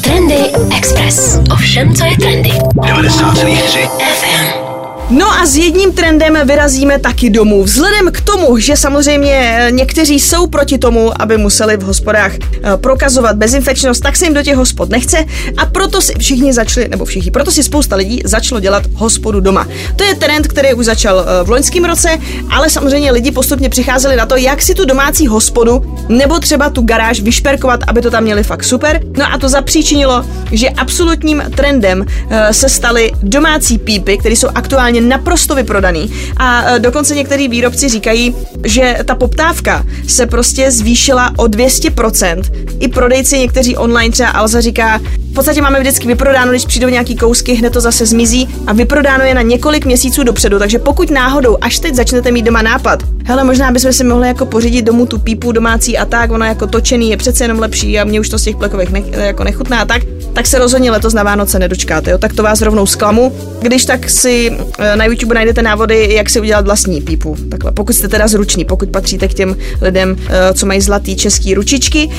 Trendy 0.02 0.50
Express. 0.76 1.38
Ovšem, 1.52 1.94
co 1.94 2.04
je 2.04 2.16
trendy. 2.16 2.50
90,3 2.50 3.88
FM. 3.88 4.71
No 5.12 5.32
a 5.32 5.46
s 5.46 5.56
jedním 5.56 5.92
trendem 5.92 6.38
vyrazíme 6.44 6.98
taky 6.98 7.30
domů. 7.30 7.64
Vzhledem 7.64 8.12
k 8.12 8.20
tomu, 8.20 8.58
že 8.58 8.76
samozřejmě 8.76 9.66
někteří 9.70 10.20
jsou 10.20 10.46
proti 10.46 10.78
tomu, 10.78 11.22
aby 11.22 11.38
museli 11.38 11.76
v 11.76 11.82
hospodách 11.82 12.32
eh, 12.34 12.76
prokazovat 12.76 13.36
bezinfekčnost, 13.36 14.02
tak 14.02 14.16
se 14.16 14.24
jim 14.24 14.34
do 14.34 14.42
těch 14.42 14.56
hospod 14.56 14.88
nechce 14.90 15.24
a 15.56 15.66
proto 15.66 16.00
si 16.00 16.14
všichni 16.18 16.52
začali, 16.52 16.88
nebo 16.88 17.04
všichni, 17.04 17.30
proto 17.30 17.50
si 17.50 17.62
spousta 17.62 17.96
lidí 17.96 18.20
začalo 18.24 18.60
dělat 18.60 18.82
hospodu 18.94 19.40
doma. 19.40 19.68
To 19.96 20.04
je 20.04 20.14
trend, 20.14 20.46
který 20.46 20.74
už 20.74 20.86
začal 20.86 21.20
eh, 21.20 21.44
v 21.44 21.50
loňském 21.50 21.84
roce, 21.84 22.18
ale 22.50 22.70
samozřejmě 22.70 23.12
lidi 23.12 23.30
postupně 23.30 23.68
přicházeli 23.68 24.16
na 24.16 24.26
to, 24.26 24.36
jak 24.36 24.62
si 24.62 24.74
tu 24.74 24.84
domácí 24.84 25.26
hospodu 25.26 25.96
nebo 26.08 26.38
třeba 26.38 26.70
tu 26.70 26.82
garáž 26.82 27.20
vyšperkovat, 27.20 27.80
aby 27.86 28.00
to 28.00 28.10
tam 28.10 28.24
měli 28.24 28.42
fakt 28.42 28.64
super. 28.64 29.00
No 29.16 29.32
a 29.32 29.38
to 29.38 29.48
zapříčinilo, 29.48 30.24
že 30.52 30.68
absolutním 30.68 31.42
trendem 31.56 32.06
eh, 32.30 32.54
se 32.54 32.68
staly 32.68 33.12
domácí 33.22 33.78
pípy, 33.78 34.18
které 34.18 34.36
jsou 34.36 34.48
aktuálně 34.54 35.01
naprosto 35.02 35.54
vyprodaný. 35.54 36.12
A 36.36 36.70
e, 36.70 36.78
dokonce 36.78 37.14
některý 37.14 37.48
výrobci 37.48 37.88
říkají, 37.88 38.34
že 38.64 38.98
ta 39.04 39.14
poptávka 39.14 39.84
se 40.08 40.26
prostě 40.26 40.70
zvýšila 40.70 41.32
o 41.36 41.44
200%. 41.44 42.42
I 42.80 42.88
prodejci 42.88 43.38
někteří 43.38 43.76
online, 43.76 44.12
třeba 44.12 44.28
Alza 44.30 44.60
říká, 44.60 45.00
v 45.32 45.34
podstatě 45.34 45.62
máme 45.62 45.80
vždycky 45.80 46.06
vyprodáno, 46.06 46.50
když 46.50 46.66
přijdou 46.66 46.88
nějaký 46.88 47.16
kousky, 47.16 47.54
hned 47.54 47.72
to 47.72 47.80
zase 47.80 48.06
zmizí 48.06 48.48
a 48.66 48.72
vyprodáno 48.72 49.24
je 49.24 49.34
na 49.34 49.42
několik 49.42 49.84
měsíců 49.84 50.22
dopředu. 50.22 50.58
Takže 50.58 50.78
pokud 50.78 51.10
náhodou 51.10 51.56
až 51.60 51.78
teď 51.78 51.94
začnete 51.94 52.30
mít 52.30 52.42
doma 52.42 52.62
nápad, 52.62 53.02
hele, 53.24 53.44
možná 53.44 53.70
bychom 53.70 53.92
si 53.92 54.04
mohli 54.04 54.28
jako 54.28 54.46
pořídit 54.46 54.82
domů 54.82 55.06
tu 55.06 55.18
pípu 55.18 55.52
domácí 55.52 55.98
a 55.98 56.04
tak, 56.04 56.30
ono 56.30 56.44
jako 56.44 56.66
točený 56.66 57.10
je 57.10 57.16
přece 57.16 57.44
jenom 57.44 57.58
lepší 57.58 57.98
a 57.98 58.04
mě 58.04 58.20
už 58.20 58.28
to 58.28 58.38
z 58.38 58.42
těch 58.42 58.56
plekovek 58.56 58.90
ne, 58.90 59.02
jako 59.10 59.44
nechutná 59.44 59.84
tak, 59.84 60.02
tak 60.32 60.46
se 60.46 60.58
rozhodně 60.58 60.90
letos 60.90 61.14
na 61.14 61.22
Vánoce 61.22 61.58
nedočkáte, 61.58 62.10
jo? 62.10 62.18
tak 62.18 62.32
to 62.32 62.42
vás 62.42 62.62
rovnou 62.62 62.86
zklamu. 62.86 63.32
Když 63.62 63.84
tak 63.84 64.10
si 64.10 64.58
eh, 64.78 64.96
na 64.96 65.04
YouTube 65.04 65.34
najdete 65.34 65.62
návody, 65.62 66.14
jak 66.14 66.30
si 66.30 66.40
udělat 66.40 66.64
vlastní 66.64 67.00
pípu. 67.00 67.36
Takhle, 67.50 67.72
pokud 67.72 67.92
jste 67.92 68.08
teda 68.08 68.28
zruční, 68.28 68.64
pokud 68.64 68.88
patříte 68.88 69.28
k 69.28 69.34
těm 69.34 69.56
lidem, 69.80 70.16
eh, 70.28 70.54
co 70.54 70.66
mají 70.66 70.80
zlatý 70.80 71.16
český 71.16 71.54
ručičky. 71.54 72.10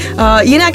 Jinak 0.41 0.73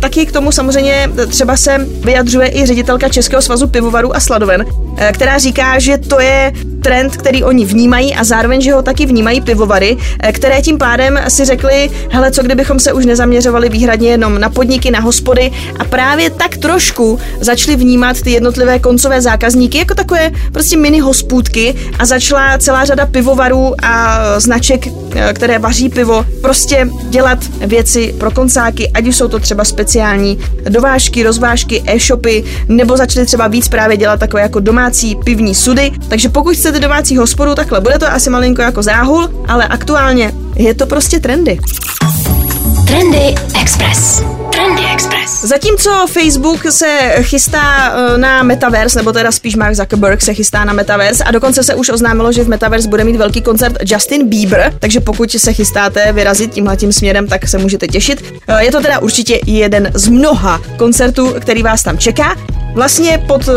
taky 0.00 0.26
k 0.26 0.32
tomu 0.32 0.52
samozřejmě 0.52 1.10
třeba 1.28 1.56
se 1.56 1.86
vyjadřuje 2.04 2.50
i 2.54 2.66
ředitelka 2.66 3.08
Českého 3.08 3.42
svazu 3.42 3.68
pivovarů 3.68 4.16
a 4.16 4.20
sladoven, 4.20 4.64
která 5.12 5.38
říká, 5.38 5.78
že 5.78 5.98
to 5.98 6.20
je 6.20 6.52
trend, 6.82 7.16
který 7.16 7.44
oni 7.44 7.64
vnímají 7.64 8.14
a 8.14 8.24
zároveň, 8.24 8.60
že 8.60 8.72
ho 8.72 8.82
taky 8.82 9.06
vnímají 9.06 9.40
pivovary, 9.40 9.96
eh, 10.20 10.32
které 10.32 10.62
tím 10.62 10.78
pádem 10.78 11.18
si 11.28 11.44
řekli, 11.44 11.90
hele, 12.10 12.30
co 12.30 12.42
kdybychom 12.42 12.80
se 12.80 12.92
už 12.92 13.06
nezaměřovali 13.06 13.68
výhradně 13.68 14.10
jenom 14.10 14.40
na 14.40 14.48
podniky, 14.48 14.90
na 14.90 15.00
hospody 15.00 15.50
a 15.78 15.84
právě 15.84 16.30
tak 16.30 16.56
trošku 16.56 17.18
začali 17.40 17.76
vnímat 17.76 18.20
ty 18.20 18.30
jednotlivé 18.30 18.78
koncové 18.78 19.20
zákazníky 19.20 19.78
jako 19.78 19.94
takové 19.98 20.30
prostě 20.52 20.76
mini 20.76 21.00
hospůdky 21.00 21.74
a 21.98 22.06
začala 22.06 22.58
celá 22.58 22.84
řada 22.84 23.06
pivovarů 23.06 23.74
a 23.82 24.18
značek, 24.40 24.86
eh, 24.86 25.32
které 25.34 25.58
vaří 25.58 25.88
pivo, 25.88 26.24
prostě 26.42 26.88
dělat 27.10 27.38
věci 27.66 28.14
pro 28.18 28.30
koncáky, 28.30 28.90
ať 28.94 29.06
už 29.06 29.16
jsou 29.16 29.28
to 29.28 29.38
třeba 29.38 29.64
speciální 29.64 30.38
dovážky, 30.68 31.22
rozvážky, 31.22 31.82
e-shopy, 31.86 32.44
nebo 32.68 32.96
začali 32.96 33.26
třeba 33.26 33.48
víc 33.48 33.68
právě 33.68 33.96
dělat 33.96 34.20
takové 34.20 34.42
jako 34.42 34.60
domácí 34.60 35.16
pivní 35.24 35.54
sudy. 35.54 35.92
Takže 36.08 36.28
pokud 36.28 36.54
chcete 36.54 36.80
domácí 36.80 37.16
hospodu, 37.16 37.54
takhle 37.54 37.80
bude 37.80 37.98
to 37.98 38.06
asi 38.12 38.30
malinko 38.30 38.62
jako 38.62 38.82
záhul, 38.82 39.44
ale 39.48 39.66
aktuálně 39.66 40.32
je 40.56 40.74
to 40.74 40.86
prostě 40.86 41.20
trendy. 41.20 41.58
Trendy 42.88 43.34
Express. 43.60 44.22
Trendy 44.52 44.82
Express. 44.92 45.44
Zatímco 45.44 46.06
Facebook 46.06 46.72
se 46.72 47.14
chystá 47.22 47.94
eh, 48.14 48.18
na 48.18 48.42
Metaverse, 48.42 48.98
nebo 48.98 49.12
teda 49.12 49.32
spíš 49.32 49.56
Mark 49.56 49.74
Zuckerberg 49.74 50.22
se 50.22 50.34
chystá 50.34 50.64
na 50.64 50.72
Metaverse 50.72 51.24
a 51.24 51.30
dokonce 51.30 51.64
se 51.64 51.74
už 51.74 51.88
oznámilo, 51.88 52.32
že 52.32 52.44
v 52.44 52.48
Metaverse 52.48 52.88
bude 52.88 53.04
mít 53.04 53.16
velký 53.16 53.42
koncert 53.42 53.76
Justin 53.84 54.28
Bieber, 54.28 54.74
takže 54.78 55.00
pokud 55.00 55.30
se 55.30 55.52
chystáte 55.52 56.12
vyrazit 56.12 56.54
tímhletím 56.54 56.92
směrem, 56.92 57.26
tak 57.26 57.48
se 57.48 57.58
můžete 57.58 57.88
těšit. 57.88 58.34
Eh, 58.48 58.64
je 58.64 58.72
to 58.72 58.80
teda 58.80 58.98
určitě 58.98 59.40
jeden 59.46 59.90
z 59.94 60.08
mnoha 60.08 60.60
koncertů, 60.76 61.34
který 61.40 61.62
vás 61.62 61.82
tam 61.82 61.98
čeká. 61.98 62.36
Vlastně 62.78 63.24
pod 63.26 63.48
eh, 63.48 63.52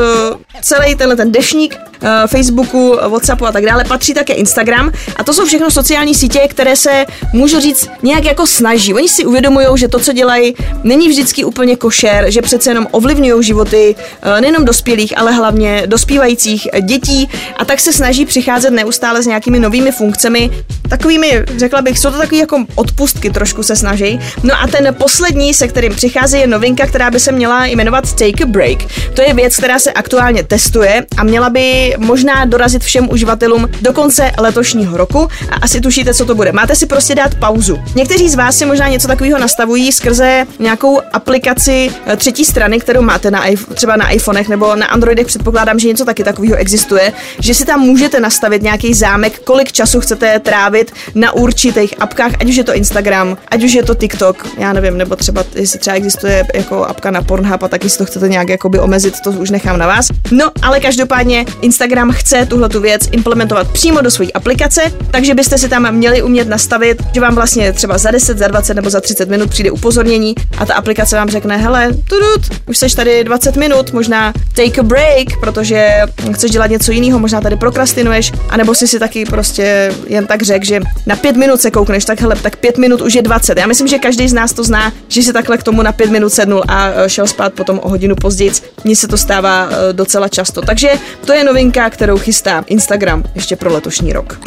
celý 0.62 0.96
tenhle 0.96 1.16
ten 1.16 1.32
dešník 1.32 1.78
Eh, 2.04 2.28
Facebooku, 2.28 2.98
Whatsappu 3.10 3.46
a 3.46 3.52
tak 3.52 3.66
dále, 3.66 3.84
patří 3.84 4.14
také 4.14 4.34
Instagram. 4.34 4.92
A 5.16 5.24
to 5.24 5.34
jsou 5.34 5.46
všechno 5.46 5.72
sociální 5.72 6.16
sítě, 6.16 6.40
které 6.50 6.76
se, 6.76 7.06
můžu 7.34 7.60
říct, 7.60 7.90
nějak 8.04 8.26
jako 8.26 8.48
snaží. 8.48 8.94
Oni 8.94 9.10
si 9.10 9.26
uvědomují, 9.26 9.68
že 9.76 9.88
to, 9.88 10.00
co 10.00 10.14
dělají, 10.14 10.56
není 10.84 11.10
vždycky 11.10 11.44
úplně 11.44 11.76
košer, 11.76 12.32
že 12.32 12.42
přece 12.42 12.72
jenom 12.72 12.88
ovlivňují 12.92 13.44
životy 13.44 13.96
eh, 14.22 14.42
nejenom 14.42 14.66
dospělých, 14.66 15.18
ale 15.18 15.32
hlavně 15.32 15.84
dospívajících 15.86 16.68
dětí 16.82 17.30
a 17.58 17.66
tak 17.66 17.80
se 17.80 17.94
snaží 17.94 18.26
přicházet 18.26 18.72
neustále 18.72 19.24
s 19.24 19.26
nějakými 19.26 19.60
novými 19.60 19.92
funkcemi, 19.92 20.50
takovými, 20.90 21.44
řekla 21.58 21.82
bych, 21.82 22.00
jsou 22.00 22.12
to 22.12 22.18
takové 22.18 22.38
jako 22.38 22.66
odpustky 22.76 23.30
trošku 23.30 23.64
se 23.64 23.76
snaží. 23.76 24.20
No 24.44 24.62
a 24.62 24.68
ten 24.68 24.96
poslední, 24.96 25.54
se 25.54 25.68
kterým 25.68 25.96
přichází, 25.96 26.40
je 26.40 26.48
novinka, 26.48 26.88
která 26.88 27.12
by 27.12 27.20
se 27.20 27.32
měla 27.32 27.66
jmenovat 27.66 28.14
Take 28.14 28.44
a 28.44 28.46
Break. 28.46 28.78
To 29.14 29.22
je 29.22 29.34
věc, 29.34 29.58
která 29.58 29.80
se 29.80 29.92
aktuálně 29.92 30.44
testuje 30.44 31.06
a 31.18 31.24
měla 31.24 31.50
by 31.50 31.96
možná 31.98 32.46
dorazit 32.46 32.84
všem 32.84 33.10
uživatelům 33.12 33.70
do 33.82 33.94
konce 33.94 34.32
letošního 34.40 34.98
roku 34.98 35.28
a 35.52 35.56
asi 35.56 35.82
tušíte, 35.82 36.14
co 36.14 36.26
to 36.26 36.36
bude. 36.36 36.52
Máte 36.52 36.76
si 36.76 36.86
prostě 36.86 37.16
dát 37.16 37.36
pauzu. 37.36 37.80
Někteří 37.96 38.30
z 38.30 38.36
vás 38.36 38.58
si 38.58 38.66
možná 38.66 38.88
něco 38.88 39.08
takového 39.08 39.40
nastavují 39.40 39.92
skrze 39.92 40.46
nějakou 40.60 41.02
aplikaci 41.14 41.92
eh, 42.06 42.18
třetí 42.18 42.46
strany, 42.46 42.80
kterou 42.80 43.02
máte 43.02 43.32
na, 43.32 43.44
třeba 43.74 43.96
na 43.96 44.10
iPhonech 44.10 44.50
nebo 44.50 44.76
na 44.76 44.86
Androidech. 44.86 45.28
Předpokládám, 45.28 45.80
že 45.80 45.88
něco 45.88 46.06
taky 46.06 46.24
takového 46.24 46.56
existuje, 46.56 47.14
že 47.40 47.54
si 47.54 47.66
tam 47.66 47.80
můžete 47.80 48.20
nastavit 48.20 48.62
nějaký 48.62 48.94
zámek, 48.94 49.40
kolik 49.40 49.72
času 49.72 50.02
chcete 50.02 50.40
trávit 50.40 50.92
na 51.16 51.32
určitých 51.32 51.94
apkách, 52.00 52.32
ať 52.40 52.50
už 52.50 52.56
je 52.56 52.64
to 52.64 52.74
Instagram, 52.74 53.38
ať 53.48 53.64
už 53.64 53.74
je 53.74 53.84
to 53.84 53.96
TikTok, 53.96 54.48
já 54.58 54.74
nevím, 54.74 54.98
nebo 54.98 55.16
třeba 55.16 55.44
jestli 55.56 55.80
třeba 55.80 55.96
existuje 55.96 56.46
jako 56.54 56.86
apka 56.86 57.12
na 57.12 57.22
Pornhub 57.22 57.64
a 57.64 57.68
taky 57.68 57.90
si 57.90 57.98
to 57.98 58.06
chcete 58.06 58.30
nějak 58.30 58.50
jakoby 58.50 58.80
omezit, 58.80 59.01
to 59.24 59.32
už 59.32 59.50
nechám 59.50 59.78
na 59.78 59.88
vás. 59.88 60.08
No, 60.32 60.52
ale 60.62 60.80
každopádně 60.80 61.46
Instagram 61.62 62.12
chce 62.12 62.46
tuhle 62.46 62.70
tu 62.70 62.82
věc 62.82 63.02
implementovat 63.12 63.68
přímo 63.72 64.02
do 64.02 64.12
své 64.12 64.26
aplikace, 64.32 64.82
takže 65.12 65.36
byste 65.36 65.58
si 65.58 65.70
tam 65.70 65.96
měli 65.96 66.22
umět 66.22 66.48
nastavit, 66.48 67.04
že 67.14 67.22
vám 67.22 67.36
vlastně 67.36 67.74
třeba 67.74 67.98
za 67.98 68.12
10, 68.12 68.38
za 68.38 68.48
20 68.48 68.74
nebo 68.74 68.90
za 68.90 69.02
30 69.02 69.30
minut 69.30 69.50
přijde 69.50 69.72
upozornění 69.72 70.36
a 70.58 70.66
ta 70.66 70.74
aplikace 70.74 71.16
vám 71.16 71.30
řekne, 71.30 71.58
hele, 71.58 71.90
tudut, 71.94 72.60
už 72.68 72.78
seš 72.78 72.94
tady 72.94 73.24
20 73.24 73.56
minut, 73.56 73.94
možná 73.94 74.34
take 74.56 74.82
a 74.82 74.84
break, 74.84 75.40
protože 75.40 76.02
chceš 76.34 76.52
dělat 76.52 76.70
něco 76.70 76.92
jiného, 76.92 77.20
možná 77.20 77.42
tady 77.42 77.56
prokrastinuješ, 77.56 78.32
anebo 78.50 78.76
si 78.76 78.88
si 78.88 79.00
taky 79.00 79.26
prostě 79.26 79.94
jen 80.08 80.28
tak 80.28 80.42
řek, 80.42 80.66
že 80.66 80.80
na 81.08 81.16
5 81.16 81.36
minut 81.36 81.62
se 81.62 81.72
koukneš, 81.72 82.06
tak 82.06 82.22
hele, 82.22 82.36
tak 82.42 82.56
5 82.56 82.78
minut 82.78 83.02
už 83.02 83.14
je 83.14 83.22
20. 83.22 83.58
Já 83.58 83.68
myslím, 83.68 83.88
že 83.88 84.00
každý 84.00 84.28
z 84.30 84.34
nás 84.34 84.54
to 84.54 84.64
zná, 84.64 84.94
že 85.08 85.24
si 85.24 85.34
takhle 85.34 85.58
k 85.58 85.64
tomu 85.64 85.82
na 85.82 85.92
5 85.92 86.12
minut 86.12 86.30
sednul 86.30 86.64
a 86.68 86.92
e, 86.96 87.10
šel 87.10 87.28
spát 87.28 87.54
potom 87.54 87.80
o 87.84 87.90
hodinu 87.90 88.16
později. 88.16 88.52
Mně 88.84 88.96
se 88.96 89.08
to 89.08 89.18
stává 89.18 89.70
e, 89.72 89.94
docela 89.94 90.28
často. 90.28 90.62
Takže 90.62 90.90
to 91.26 91.34
je 91.34 91.44
novinka, 91.44 91.90
kterou 91.90 92.18
chystá 92.18 92.64
Instagram 92.68 93.24
ještě 93.36 93.56
pro 93.56 93.74
letošní 93.74 94.14
rok. 94.14 94.40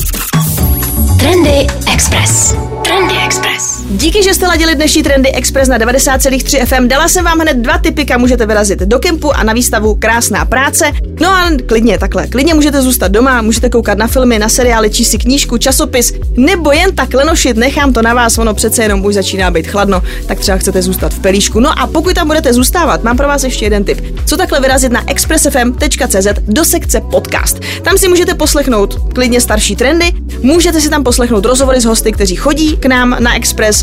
Trendy 1.18 1.66
Express. 1.92 2.54
Trendy 2.84 3.14
Express. 3.26 3.73
Díky, 3.90 4.22
že 4.22 4.34
jste 4.34 4.46
ladili 4.46 4.74
dnešní 4.74 5.02
Trendy 5.02 5.32
Express 5.32 5.68
na 5.68 5.78
90,3 5.78 6.66
FM. 6.66 6.88
Dala 6.88 7.08
jsem 7.08 7.24
vám 7.24 7.38
hned 7.38 7.56
dva 7.56 7.78
typy, 7.78 8.04
kam 8.04 8.20
můžete 8.20 8.46
vyrazit 8.46 8.78
do 8.78 8.98
kempu 8.98 9.32
a 9.32 9.42
na 9.42 9.52
výstavu 9.52 9.94
Krásná 9.94 10.44
práce. 10.44 10.92
No 11.20 11.28
a 11.28 11.50
klidně 11.66 11.98
takhle. 11.98 12.26
Klidně 12.26 12.54
můžete 12.54 12.82
zůstat 12.82 13.12
doma, 13.12 13.42
můžete 13.42 13.70
koukat 13.70 13.98
na 13.98 14.06
filmy, 14.06 14.38
na 14.38 14.48
seriály, 14.48 14.90
číst 14.90 15.10
si 15.10 15.18
knížku, 15.18 15.58
časopis, 15.58 16.12
nebo 16.36 16.72
jen 16.72 16.94
tak 16.94 17.14
lenošit, 17.14 17.56
nechám 17.56 17.92
to 17.92 18.02
na 18.02 18.14
vás, 18.14 18.38
ono 18.38 18.54
přece 18.54 18.82
jenom 18.82 19.04
už 19.04 19.14
začíná 19.14 19.50
být 19.50 19.66
chladno, 19.66 20.02
tak 20.26 20.38
třeba 20.40 20.58
chcete 20.58 20.82
zůstat 20.82 21.14
v 21.14 21.18
pelíšku. 21.18 21.60
No 21.60 21.78
a 21.78 21.86
pokud 21.86 22.14
tam 22.14 22.26
budete 22.26 22.52
zůstávat, 22.52 23.04
mám 23.04 23.16
pro 23.16 23.28
vás 23.28 23.44
ještě 23.44 23.64
jeden 23.64 23.84
tip. 23.84 24.00
Co 24.26 24.36
takhle 24.36 24.60
vyrazit 24.60 24.92
na 24.92 25.10
expressfm.cz 25.10 26.26
do 26.42 26.64
sekce 26.64 27.00
podcast. 27.00 27.60
Tam 27.82 27.98
si 27.98 28.08
můžete 28.08 28.34
poslechnout 28.34 28.98
klidně 29.14 29.40
starší 29.40 29.76
trendy, 29.76 30.12
můžete 30.42 30.80
si 30.80 30.90
tam 30.90 31.04
poslechnout 31.04 31.44
rozhovory 31.44 31.80
s 31.80 31.84
hosty, 31.84 32.12
kteří 32.12 32.36
chodí 32.36 32.76
k 32.76 32.86
nám 32.86 33.16
na 33.20 33.36
Express, 33.36 33.73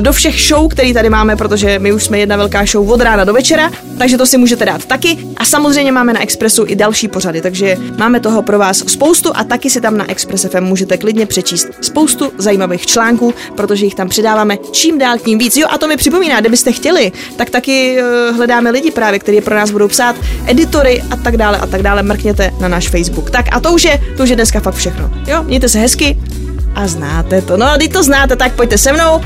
do 0.00 0.12
všech 0.12 0.40
show, 0.40 0.68
které 0.68 0.94
tady 0.94 1.10
máme, 1.10 1.36
protože 1.36 1.78
my 1.78 1.92
už 1.92 2.04
jsme 2.04 2.18
jedna 2.18 2.36
velká 2.36 2.64
show 2.64 2.90
od 2.90 3.00
rána 3.00 3.24
do 3.24 3.32
večera, 3.32 3.70
takže 3.98 4.18
to 4.18 4.26
si 4.26 4.38
můžete 4.38 4.64
dát 4.64 4.84
taky. 4.84 5.18
A 5.36 5.44
samozřejmě 5.44 5.92
máme 5.92 6.12
na 6.12 6.22
Expressu 6.22 6.64
i 6.68 6.76
další 6.76 7.08
pořady, 7.08 7.40
takže 7.40 7.76
máme 7.98 8.20
toho 8.20 8.42
pro 8.42 8.58
vás 8.58 8.78
spoustu 8.78 9.30
a 9.34 9.44
taky 9.44 9.70
si 9.70 9.80
tam 9.80 9.96
na 9.96 10.10
Express 10.10 10.46
FM 10.50 10.64
můžete 10.64 10.96
klidně 10.96 11.26
přečíst 11.26 11.68
spoustu 11.80 12.32
zajímavých 12.38 12.86
článků, 12.86 13.34
protože 13.56 13.84
jich 13.84 13.94
tam 13.94 14.08
přidáváme 14.08 14.58
čím 14.72 14.98
dál 14.98 15.18
tím 15.18 15.38
víc. 15.38 15.56
Jo, 15.56 15.66
a 15.70 15.78
to 15.78 15.88
mi 15.88 15.96
připomíná, 15.96 16.40
kdybyste 16.40 16.72
chtěli, 16.72 17.12
tak 17.36 17.50
taky 17.50 17.98
uh, 18.30 18.36
hledáme 18.36 18.70
lidi 18.70 18.90
právě, 18.90 19.18
kteří 19.18 19.40
pro 19.40 19.54
nás 19.54 19.70
budou 19.70 19.88
psát, 19.88 20.16
editory 20.46 21.02
a 21.10 21.16
tak 21.16 21.36
dále 21.36 21.58
a 21.58 21.66
tak 21.66 21.82
dále. 21.82 22.02
Mrkněte 22.02 22.50
na 22.60 22.68
náš 22.68 22.88
Facebook. 22.88 23.30
Tak 23.30 23.46
a 23.52 23.60
to 23.60 23.72
už 23.72 23.84
je, 23.84 24.00
to 24.16 24.22
už 24.22 24.28
je 24.28 24.36
dneska 24.36 24.60
fakt 24.60 24.74
všechno. 24.74 25.10
Jo, 25.26 25.42
mějte 25.42 25.68
se 25.68 25.78
hezky 25.78 26.16
a 26.74 26.86
znáte 26.86 27.42
to. 27.42 27.56
No 27.56 27.66
a 27.70 27.76
když 27.76 27.88
to 27.88 28.02
znáte, 28.02 28.36
tak 28.36 28.52
pojďte 28.52 28.78
se 28.78 28.92
mnou 28.92 29.20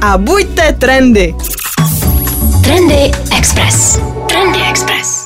a 0.00 0.18
buďte 0.18 0.72
trendy. 0.72 1.34
Trendy 2.64 3.10
Express. 3.38 4.00
Trendy 4.28 4.58
Express. 4.70 5.19